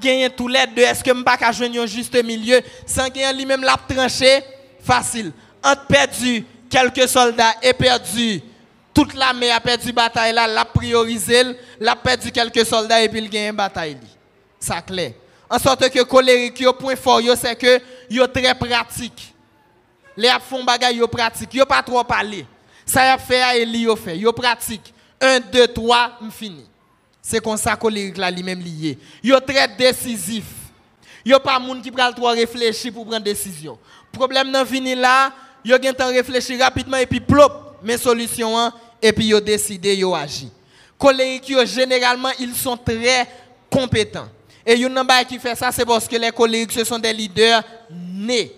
[0.00, 2.60] gagner tous les deux, est-ce que m'pas jouer un juste milieu?
[2.86, 4.42] Sans gagner lui-même la tranché
[4.82, 5.32] facile.
[5.62, 8.42] Entre perdu quelques soldats et perdu
[8.94, 11.42] toute l'armée a perdu bataille là, l'a priorisé,
[11.80, 13.98] l'a perdu quelques soldats et puis il gagne bataille.
[14.58, 15.12] Ça clair.
[15.52, 19.34] En sorte que colérique, point fort, c'est que yo très pratique.
[20.16, 22.46] Les font bagay yo pratique, yo pas trop parler.
[22.86, 24.16] Ça a fait et li yo fait.
[24.16, 24.94] Yo pratique.
[25.20, 26.64] 1 2 3, fini.
[27.20, 28.98] C'est comme ça que les là lui même lié.
[29.22, 30.44] Yo très décisif.
[31.22, 33.78] Yo pas moun qui pral trop réfléchir pour prendre décision.
[34.10, 38.72] Problème nan fini là, yo gen temps réfléchir rapidement et puis plop, mes solutions hein,
[39.02, 40.48] et puis yo décider yo agir.
[40.98, 43.28] Colériques yo généralement ils sont très
[43.68, 44.28] compétents.
[44.64, 47.62] Et yon nan qui fait ça c'est parce que les colériques ce sont des leaders
[47.90, 48.54] nés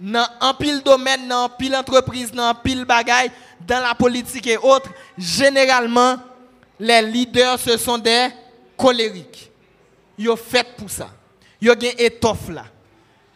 [0.00, 3.30] dans un pile domaine, dans pile entreprise, dans pile bagaille,
[3.66, 6.16] dans la politique et autres, généralement,
[6.78, 8.28] les leaders, ce sont des
[8.76, 9.50] colériques.
[10.16, 11.10] Ils ont fait pour ça.
[11.60, 12.64] Ils ont une étoffe là.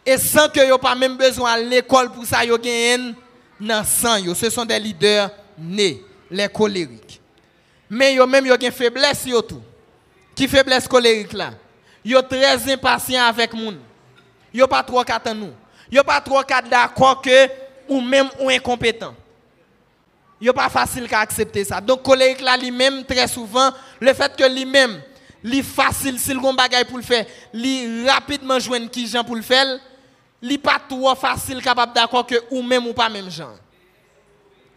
[0.05, 3.15] Et sans que n'ayez pas même besoin à l'école pour ça, ils ont
[3.59, 4.17] dans sang.
[4.35, 7.21] Ce sont des leaders nés, les colériques.
[7.89, 9.25] Mais ils ont même une faiblesse.
[9.47, 9.61] Tout.
[10.35, 11.51] Qui faiblesse colérique là?
[12.05, 13.73] Sont très impatients avec gens.
[14.53, 15.53] Ils n'ont pas trop qu'à nous.
[15.91, 17.49] Yo pas trop d'accord que
[17.87, 19.13] ou même ou incompétent.
[20.41, 21.79] Yo pas facile qu'à accepter ça.
[21.79, 25.01] Donc collègue là lui-même très souvent le fait que lui-même
[25.43, 29.43] li facile s'il gon bagay pour le faire, li rapidement joindre qui gens pour le
[29.43, 29.79] faire,
[30.41, 33.53] li pas trop facile capable d'accord que ou même ou pas même gens.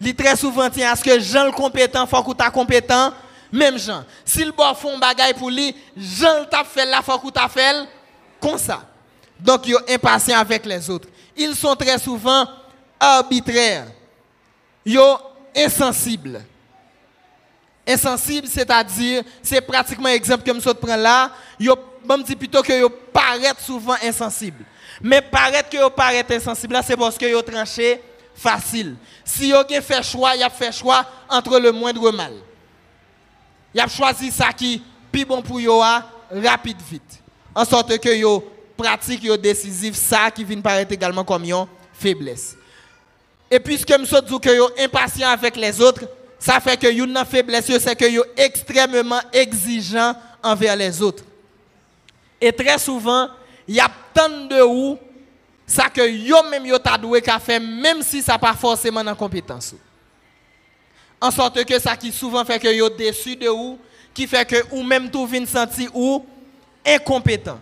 [0.00, 3.12] Li très souvent tient à ce que Jean le compétent faut que ta compétent
[3.52, 4.04] même gens.
[4.24, 7.86] S'il bon font bagay pour lui, Jean t'a fait la faut que t'a fait
[8.40, 8.82] comme ça.
[9.40, 11.08] Donc, ils sont impatients avec les autres.
[11.36, 12.46] Ils sont très souvent
[12.98, 13.86] arbitraires.
[14.84, 15.18] Ils sont
[15.56, 16.42] insensibles.
[17.86, 21.30] Insensibles, c'est-à-dire, c'est pratiquement l'exemple que je prends là.
[21.58, 24.64] Ils me plutôt que ils paraissent souvent insensibles.
[25.00, 28.02] Mais paraître que ils paraissent insensibles, c'est parce qu'ils ont tranché
[28.34, 28.96] facile.
[29.24, 32.32] Si ils ont fait choix, ils ont fait choix entre le moindre mal.
[33.74, 35.80] Il a choisi ça qui plus bon pour yo
[36.30, 37.22] rapide vite.
[37.54, 38.44] En sorte que yo
[38.76, 42.56] pratique yo décisif ça qui vient paraître également comme une faiblesse.
[43.50, 46.04] Et puisque je dis que yo impatient avec les autres,
[46.38, 51.24] ça fait que une faiblesse c'est que yo extrêmement exigeant envers les autres.
[52.40, 53.28] Et très souvent,
[53.66, 54.98] il y a tant de ou
[55.66, 57.22] ça que yo même yo ta doué
[57.60, 59.74] même si ça pas forcément dans compétence.
[61.20, 63.78] En sorte que ça qui souvent fait que yo déçu de ou
[64.14, 66.24] qui fait que ou même tout vient sentir ou
[66.86, 67.58] incompétent.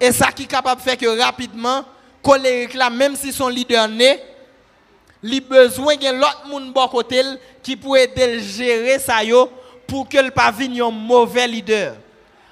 [0.00, 1.84] Et ça qui est capable de faire que rapidement
[2.22, 4.22] colérique là même si son leader n'est
[5.22, 6.72] il besoin de l'autre monde
[7.62, 9.18] qui pourrait aider gérer ça
[9.86, 11.96] pour que le pas un mauvais leader.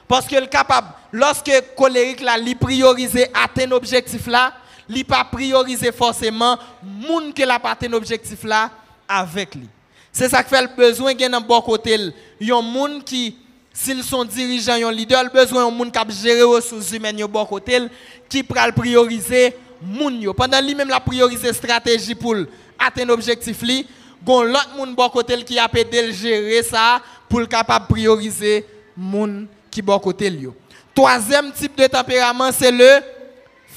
[0.06, 4.52] Parce que le capable lorsque colérique là, li prioriser atteindre objectif là,
[4.88, 8.70] li pas prioriser forcément moun que la pas atteindre objectif là
[9.08, 9.68] avec lui.
[10.12, 11.96] C'est ça qui fait le besoin gen un bon côté,
[12.40, 13.36] yon moun qui
[13.72, 17.80] s'ils sont dirigeants, yon leader, le besoin yon moun qui gérer ressources humaines bon côté
[18.28, 20.34] qui pral prioriser moun yo.
[20.34, 22.36] Pendant lui même la prioriser stratégie pour
[22.78, 23.86] atteindre objectif li,
[24.24, 29.80] gon l'autre moun bon côté qui a aidé gérer ça pour capable prioriser moun qui
[29.80, 30.48] bon côté li.
[30.94, 33.00] Troisième type de tempérament, c'est le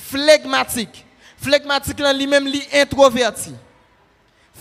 [0.09, 1.05] phlegmatique.
[1.37, 3.51] Phlegmatique, lui-même, lui introverti.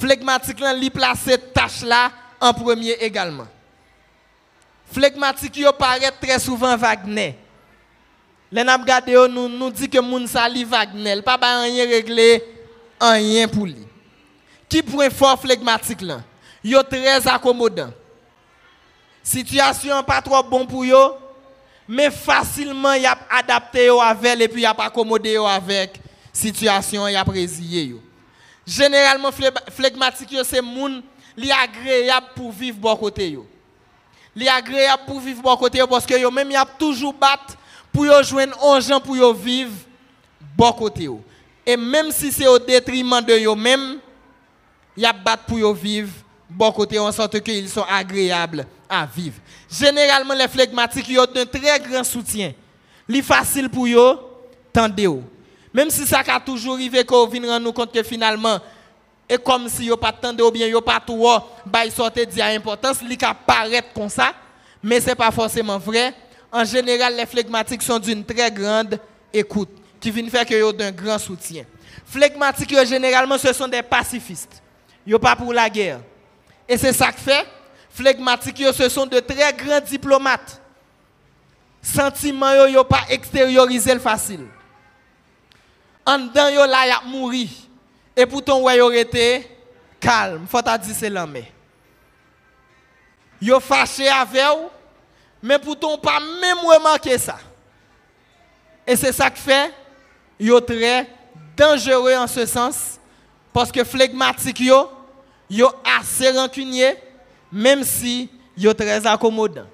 [0.01, 3.47] Phlegmatique, lui place cette tâche là en premier également.
[4.91, 7.37] Phlegmatique, il paraît très souvent Wagner.
[8.51, 8.79] Les n'a
[9.29, 12.43] nous nous dit que moun sali Wagner, pas rien réglé,
[12.99, 13.87] rien pour lui.
[14.69, 16.23] Qui point fort phlegmatique là?
[16.65, 17.93] Yo très accommodant.
[19.23, 21.17] Situation pas trop bon pour yo,
[21.87, 26.01] mais facilement y a adapté avec et puis y a accommodé avec
[26.33, 27.97] situation y a résilié
[28.71, 31.03] Généralement phlegmatique c'est moun
[31.37, 33.45] li agréable pour vivre bon côté yo.
[34.37, 37.57] Li agréable pour vivre bon côté parce que yo même toujours battre
[37.93, 39.73] pour yo joindre gens pour yo vivre
[40.57, 41.21] bon côté yo.
[41.67, 43.99] Et même si c'est au détriment de yo même
[44.97, 46.13] y a battre pour yo vivre
[46.49, 49.41] bon côté en sorte qu'ils sont agréables à vivre.
[49.69, 52.53] Généralement, les phlegmatiques ont un très grand soutien.
[53.09, 54.19] C'est facile pour eux,
[54.73, 55.09] tendez
[55.73, 58.59] Même si ça a toujours arrivé qu'on vienne rendre nous compte que finalement,
[59.29, 61.25] et comme si yo pas tendé ou bien yo pas tout,
[61.65, 64.35] bah il sortait importance, li ka paraître comme ça,
[64.83, 66.13] mais c'est pas forcément vrai.
[66.51, 68.99] En général, les phlegmatiques sont d'une très grande
[69.33, 69.69] écoute,
[70.01, 71.65] qui viennent faire que yo d'un grand soutien.
[72.05, 74.61] Phlegmatiques, généralement, ce sont des pacifistes.
[75.07, 76.01] Yo pas pour la guerre.
[76.69, 77.47] Et c'est ça que fait
[77.91, 80.61] Phlegmatiques, ce sont de très grands diplomates.
[81.81, 84.47] Sentiments, yo, yo pas extérioriser le facile.
[86.07, 87.69] En dedans, yo là, y a mouri.
[88.17, 89.49] Et pourtant, ouais, yo été
[89.99, 90.47] calme.
[90.49, 91.39] Faut ta dire c'est l'homme.
[93.41, 94.69] Yo fâché avec vous,
[95.43, 97.39] mais pourtant, pas même remarqué ça.
[98.87, 99.73] Et c'est ça qui fait,
[100.39, 101.09] yo très
[101.57, 102.99] dangereux en ce sens,
[103.53, 104.91] parce que phlegmatique, yo,
[105.49, 106.97] yo assez rancunier
[107.53, 109.67] même si yo très accommodant.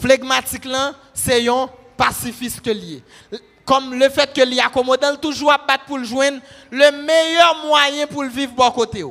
[0.00, 3.02] Phlegmatique là, c'est un pacifiste lié.
[3.64, 6.40] Comme le fait que li accommodant toujours à battre pour le joindre,
[6.70, 9.04] le meilleur moyen pour le vivre bon côté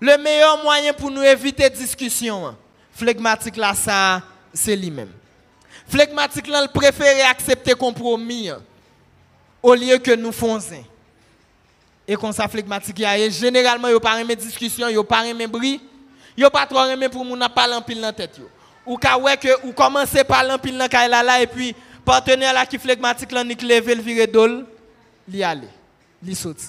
[0.00, 2.46] Le meilleur moyen pour nous éviter discussion.
[2.46, 2.56] Hein.
[2.92, 5.10] Phlegmatique là ça c'est lui-même.
[5.88, 8.60] Phlegmatique là, il préfère accepter compromis hein,
[9.62, 10.84] au lieu que nous faisons.
[12.06, 15.80] Et comme ça phlegmatique généralement yo pas mes discussion, yo pas mes bruit
[16.36, 18.48] Yo pas trop aimé pour moun parler en pile dans tête yo.
[18.84, 21.74] Ou que ou commencer par en pile dans là là et puis
[22.04, 24.66] partenaire là qui flegmatique là ni lever le virer dol,
[25.28, 25.68] li aller,
[26.22, 26.66] li sorti.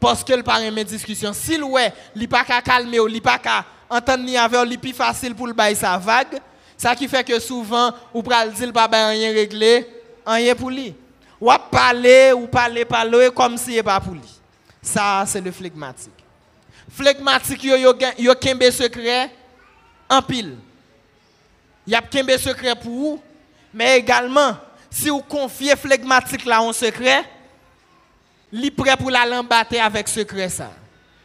[0.00, 1.32] Parce que le pas aimé discussion.
[1.32, 4.92] S'il ouais, li pas ka calmer ou li pas ka entendre ni avec li plus
[4.92, 6.38] facile pour le bail sa vague,
[6.76, 9.86] ça qui fait que souvent ou pral dire pas ben rien réglé,
[10.24, 10.94] rien pour lui.
[11.40, 14.20] Ou parler ou parler parler comme si n'est pas pour lui.
[14.80, 16.12] Ça c'est le flegmatique
[16.98, 19.30] phlegmatique yo yo yo kembe secret
[20.08, 20.56] en pile.
[21.86, 23.22] Y a kembe secret pour vous,
[23.72, 24.56] mais également
[24.90, 27.24] si vous confiez phlegmatique là en secret,
[28.50, 30.72] li prêt pour la lambater avec secret ça.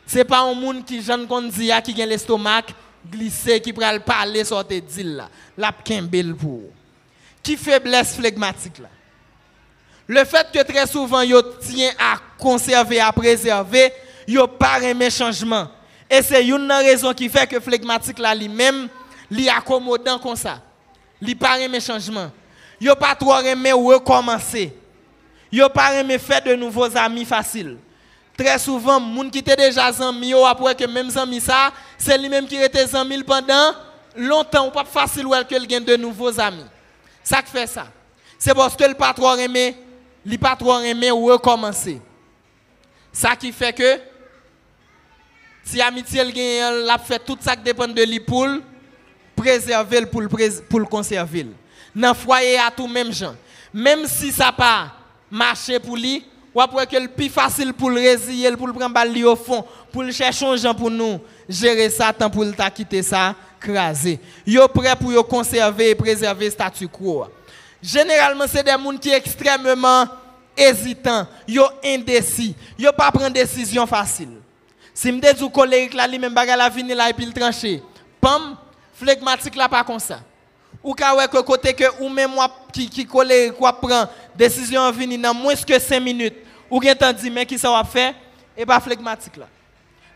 [0.05, 2.63] C'est pas un monde qui jeune qu'on dit qui a l'estomac
[3.09, 5.29] glissé qui pral parler sortir dit là.
[5.57, 6.61] La kembe pour.
[7.41, 8.89] Qui faiblesse phlegmatique là.
[10.07, 13.93] Le fait que très souvent yo tient à conserver à préserver
[14.27, 15.69] yo pas aimé changement.
[16.09, 18.89] Et c'est une raison qui fait que phlegmatique là lui-même,
[19.31, 20.61] li accommodant comme ça.
[21.23, 22.29] Li pas aimé changement.
[22.79, 24.75] Yo pas trop aimé recommencer.
[25.51, 27.77] Yo pas aimé faire de nouveaux amis faciles.
[28.35, 32.55] Très souvent, moun qui étaient déjà amis, après que même amis ça, c'est lui-même qui
[32.55, 33.73] était amis pendant
[34.17, 36.65] longtemps ou pas facile ou que gagne de nouveaux amis.
[37.23, 37.87] Ça qui fait ça.
[38.37, 39.77] C'est parce que le patron aimé,
[40.25, 42.01] le patron aimé recommencer.
[43.13, 43.99] Ça qui fait que
[45.63, 48.19] si amitié gagne, l'a fait tout ça qui dépend de lui
[49.43, 50.23] préserver pour
[50.69, 51.47] pour le conserver.
[51.95, 53.35] Dans le foyer à tout même gens.
[53.73, 54.91] Même si ça pas
[55.29, 56.23] marché pour lui,
[56.53, 60.03] ou après que le plus facile pour le résilier, pour le prendre au fond, pour
[60.03, 61.19] le chercher un gens pour nous
[61.49, 64.19] gérer ça tant pour le quitter ça crasé.
[64.45, 67.25] Yo prêt pour yo conserver et préserver statu quo.
[67.81, 70.07] Généralement c'est des gens qui sont extrêmement
[70.55, 74.29] hésitants, yo indécis, yo pas prendre décision facile.
[74.93, 77.81] Si me dis collègue là lui même bagarre la venir là et puis le trancher.
[78.21, 78.55] Pam,
[79.03, 80.19] flegmatique là pas comme ça.
[80.83, 85.19] Ou ka que côté que ou même moi qui qui colère quoi prend décision venir
[85.19, 86.35] dans moins que 5 minutes
[86.69, 88.13] ou bien tant dit mais qui ça va faire
[88.57, 89.47] et pas flegmatique là.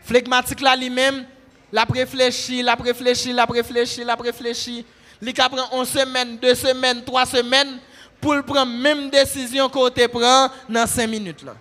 [0.04, 1.24] Flegmatique là lui-même
[1.70, 4.86] la réfléchi, la réfléchi, la réfléchi, la réfléchi.
[5.20, 7.78] Il prend une semaine, deux semaines, trois semaines
[8.20, 11.54] pour prendre même décision qu'on te prend dans 5 minutes là.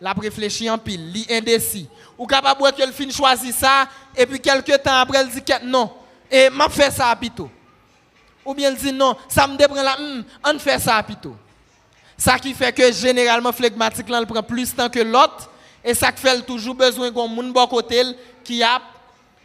[0.00, 1.86] La réfléchi en pile, li indécis.
[2.16, 5.90] Ou capable qu'elle fin choisir ça et puis quelques temps après elle dit non,
[6.30, 7.50] et m'a fait ça plutôt.
[8.44, 11.36] Ou bien elle dit non, ça me dépend là, hmm, on fait ça plutôt.
[12.16, 15.50] Ça qui fait que généralement flegmatique prend plus de temps que l'autre
[15.82, 17.68] et ça qui fait toujours besoin d'un monde bon
[18.44, 18.80] qui a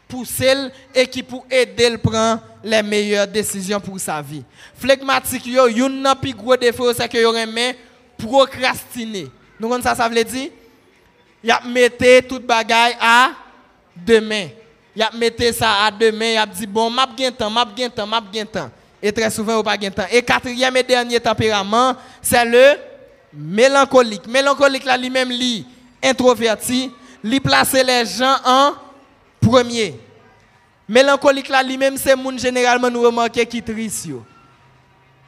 [0.07, 0.53] poussé
[0.93, 4.43] et qui pour aider le prendre les meilleures décisions pour sa vie.
[4.77, 7.31] Flegmatique yo, yon nan plus gros défaut c'est que yo
[8.17, 9.29] procrastiner.
[9.59, 10.49] Nous ça ça veut dire
[11.43, 13.31] y a metté toute bagaille à
[13.95, 14.47] demain
[14.95, 17.89] y a metté ça à demain, y a dit bon, m'a bien temps, m'a bien
[17.89, 18.69] temps, m'a bien temps.
[19.01, 20.05] Et très souvent, on pas bien temps.
[20.09, 22.79] Et quatrième et dernier tempérament, c'est le
[23.33, 24.25] mélancolique.
[24.27, 25.65] Mélancolique là lui-même lui
[26.01, 26.91] introverti,
[27.23, 28.73] lui placer les gens en
[29.41, 29.99] premier.
[30.87, 34.07] Mélancolique là lui-même c'est monde généralement nous remarquer qui triste.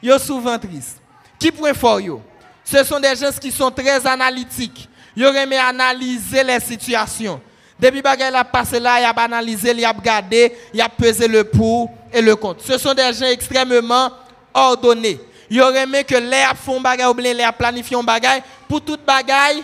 [0.02, 1.00] Yo souvent triste.
[1.38, 2.22] Qui point fort yo?
[2.70, 4.88] Ce sont des gens qui sont très analytiques.
[5.16, 7.40] Ils aiment analyser les situations.
[7.80, 11.44] Depuis que a passé là, il a analysé, il a regardé, il a pesé le
[11.44, 12.64] pour et le contre.
[12.64, 14.10] Ce sont des gens extrêmement
[14.52, 15.18] ordonnés.
[15.48, 19.62] Il aurait aimé que les font bagay ou les planifié un bagay pour toute bagay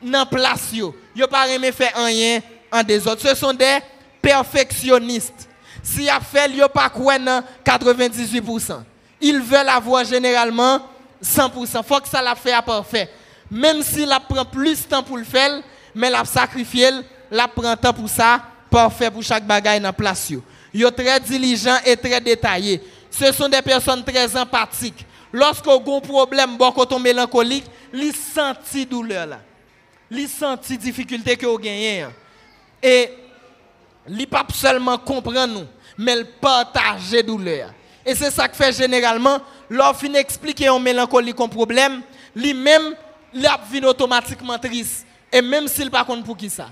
[0.00, 0.94] dans place yo.
[1.16, 2.40] Yo pas aimé faire rien
[2.70, 3.20] en désordre.
[3.22, 3.78] Ce sont des
[4.22, 5.48] perfectionnistes.
[5.82, 8.82] Si a fait yo pas quoi 98%.
[9.20, 10.80] Ils veulent avoir généralement
[11.22, 11.82] 100%.
[11.84, 13.10] Faut que ça la fait à parfait.
[13.50, 15.62] Même s'il prend plus de temps pour le faire,
[15.94, 16.90] mais l'a sacrifié
[17.30, 18.40] la prend temps pour ça,
[18.70, 20.32] parfait pour chaque bagaille dans place.
[20.72, 22.82] Ils sont très diligents et très détaillés.
[23.10, 25.06] Ce sont des personnes très empathiques.
[25.32, 29.40] Lorsqu'on a un problème, bon, quand on mélancolique, ils sentent douleur là.
[30.10, 32.02] Ils sentent difficulté que vous gagnez.
[32.02, 32.12] Hein.
[32.82, 33.10] Et
[34.08, 35.66] ils pas seulement comprendre
[35.98, 37.70] mais ils partagent douleur.
[38.06, 42.00] Et c'est ça que fait généralement, lorsqu'on explique un mélancolique un problème,
[42.34, 42.94] lui-même,
[43.34, 45.04] il a automatiquement triste.
[45.30, 46.68] Et même s'il pas compte pour qui ça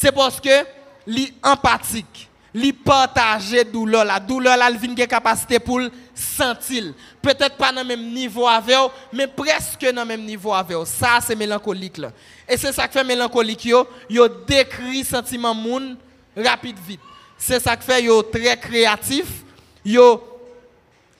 [0.00, 0.64] c'est parce que
[1.08, 5.80] li empathique, li partage douleur la douleur la vient une capacité pour
[6.14, 6.94] sentir.
[7.20, 8.76] Peut-être pas dans le même niveau avec
[9.12, 12.12] mais presque dans le même niveau avec Ça c'est mélancolique là.
[12.48, 15.96] Et c'est ça qui fait mélancolique yo, yo décrit sentiment moun
[16.36, 17.00] rapide vite.
[17.36, 19.26] C'est ça qui fait yo très créatif,
[19.84, 20.22] yo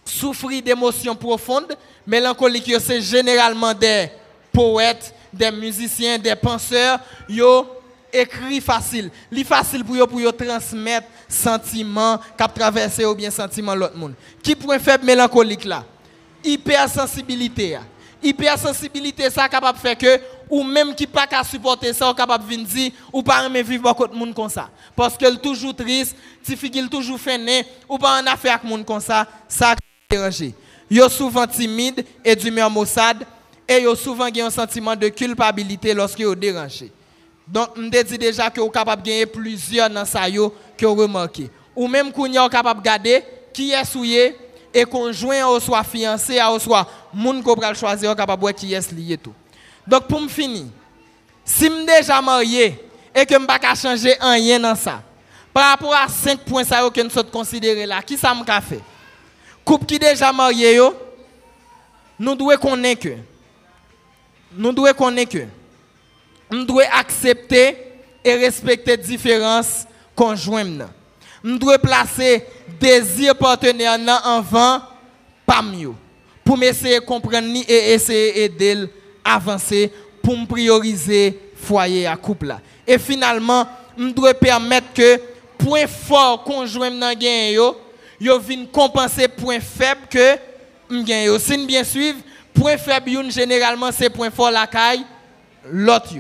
[0.09, 1.77] souffrir d'émotions profondes.
[2.07, 4.09] Mélancolique c'est généralement des
[4.53, 6.99] poètes, des musiciens, des penseurs,
[7.29, 7.67] yo
[8.13, 9.11] écrit facile.
[9.31, 14.15] Li facile pour yo pour yo transmettre sentiment cap traverser ou bien sentiment l'autre monde.
[14.43, 15.85] Qui point faible mélancolique là?
[16.43, 17.79] Hypersensibilité.
[18.23, 22.67] Hypersensibilité ça capable faire que ou même qui pas qu'à supporter ça, ou capable venir
[22.67, 24.71] dire ou pas vivre beaucoup de monde comme ça.
[24.97, 29.27] Parce qu'elle toujours triste, figil toujours fainé ou pas en affaire avec monde comme ça,
[29.47, 29.75] ça
[30.11, 30.55] déranger.
[30.91, 33.27] Yo souvent timide et d'humeur maussade
[33.69, 36.91] et yo souvent un sentiment de culpabilité lorsque yo dérangé.
[37.47, 40.25] Donc, je dit déjà que vous capable gagner plusieurs dans ça
[40.77, 41.51] que vous remarquez.
[41.77, 44.35] Ou même qu'on est capable de garder qui est souillé
[44.73, 49.19] et conjoint ou soit fiancé ou soit moun qu'on va choisir capable qui est lié
[49.19, 49.35] tout.
[49.87, 50.65] Donc pour me finir,
[51.45, 52.83] si suis déjà marié
[53.15, 55.03] et que peux pas changer rien dans ça,
[55.53, 58.81] par rapport à 5 points ça que nous sommes considérés là, qui ça m'a fait?
[59.69, 60.81] Couple qui déjà marié
[62.19, 63.17] nous devons connaître que
[64.57, 65.45] nous devons connaître que
[66.51, 67.77] nous devons accepter
[68.25, 69.85] et respecter les différences
[70.17, 70.85] conjointes.
[71.45, 72.47] Nous devons placer
[72.81, 74.81] désir partenaire en avant,
[75.45, 75.93] pas mieux.
[76.43, 78.89] Pour essayer de comprendre et essayer d'aider
[79.23, 79.93] avancer,
[80.23, 82.57] pour prioriser foyer à couple.
[82.87, 85.21] Et finalement, nous devons permettre que
[85.59, 86.91] point fort conjoint
[87.21, 87.75] gen
[88.21, 90.39] yo, vin compenser point faible que
[90.91, 91.39] m gen yo.
[91.39, 92.19] Si bien suivre,
[92.55, 95.05] point faible yon généralement c'est point fort la caille
[95.71, 96.15] l'autre.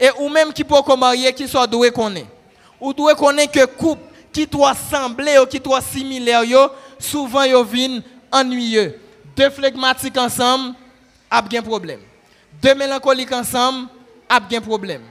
[0.00, 2.26] Et ou même qui peut marier qui soit doué connaît.
[2.80, 6.42] Ou doué connaît que couple qui doit sembler ou qui doit similaire
[6.98, 8.00] souvent yo vin
[8.32, 8.98] ennuyeux.
[9.36, 10.74] Deux flegmatiques ensemble,
[11.30, 12.00] a bien problème.
[12.62, 13.88] Deux mélancoliques ensemble,
[14.28, 15.02] a bien problème.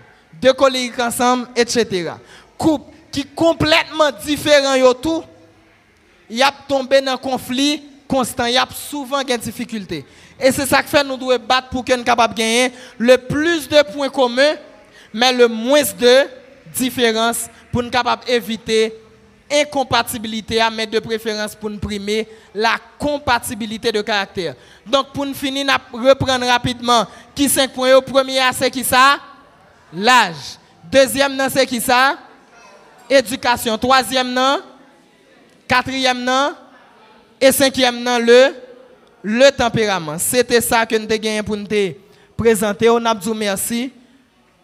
[0.41, 2.11] Deux colériques ensemble, etc.
[2.57, 5.23] Couple qui complètement différent yo tout,
[6.30, 10.05] y a tombé dans conflit constant, y a souvent des difficultés.
[10.39, 13.67] Et c'est ça que fait nous devons battre pour qu'on soit capable gagner le plus
[13.67, 14.55] de points communs,
[15.13, 16.27] mais le moins de
[16.73, 18.93] différences pour nous capable d'éviter
[19.51, 24.55] incompatibilité mettre de préférence pour nous primer la compatibilité de caractère.
[24.86, 27.95] Donc pour nous finir, nous reprendre rapidement qui 5 points.
[27.95, 29.19] Au premier, c'est qui ça?
[29.91, 30.57] L'âge.
[30.91, 32.17] Deuxième, c'est qui ça?
[33.09, 33.77] Éducation.
[33.77, 34.59] Troisième, non?
[35.70, 36.28] Quatrième?
[37.39, 38.03] Et cinquième?
[38.03, 38.55] Le,
[39.22, 40.17] le tempérament.
[40.17, 41.67] C'était ça que nous avons gagné pour nous
[42.36, 42.89] présenter.
[42.89, 43.91] On a dit merci.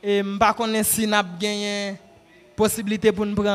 [0.01, 1.95] Et je ne sais pas si nous avons gagné
[2.55, 3.43] possibilité pour nous prendre.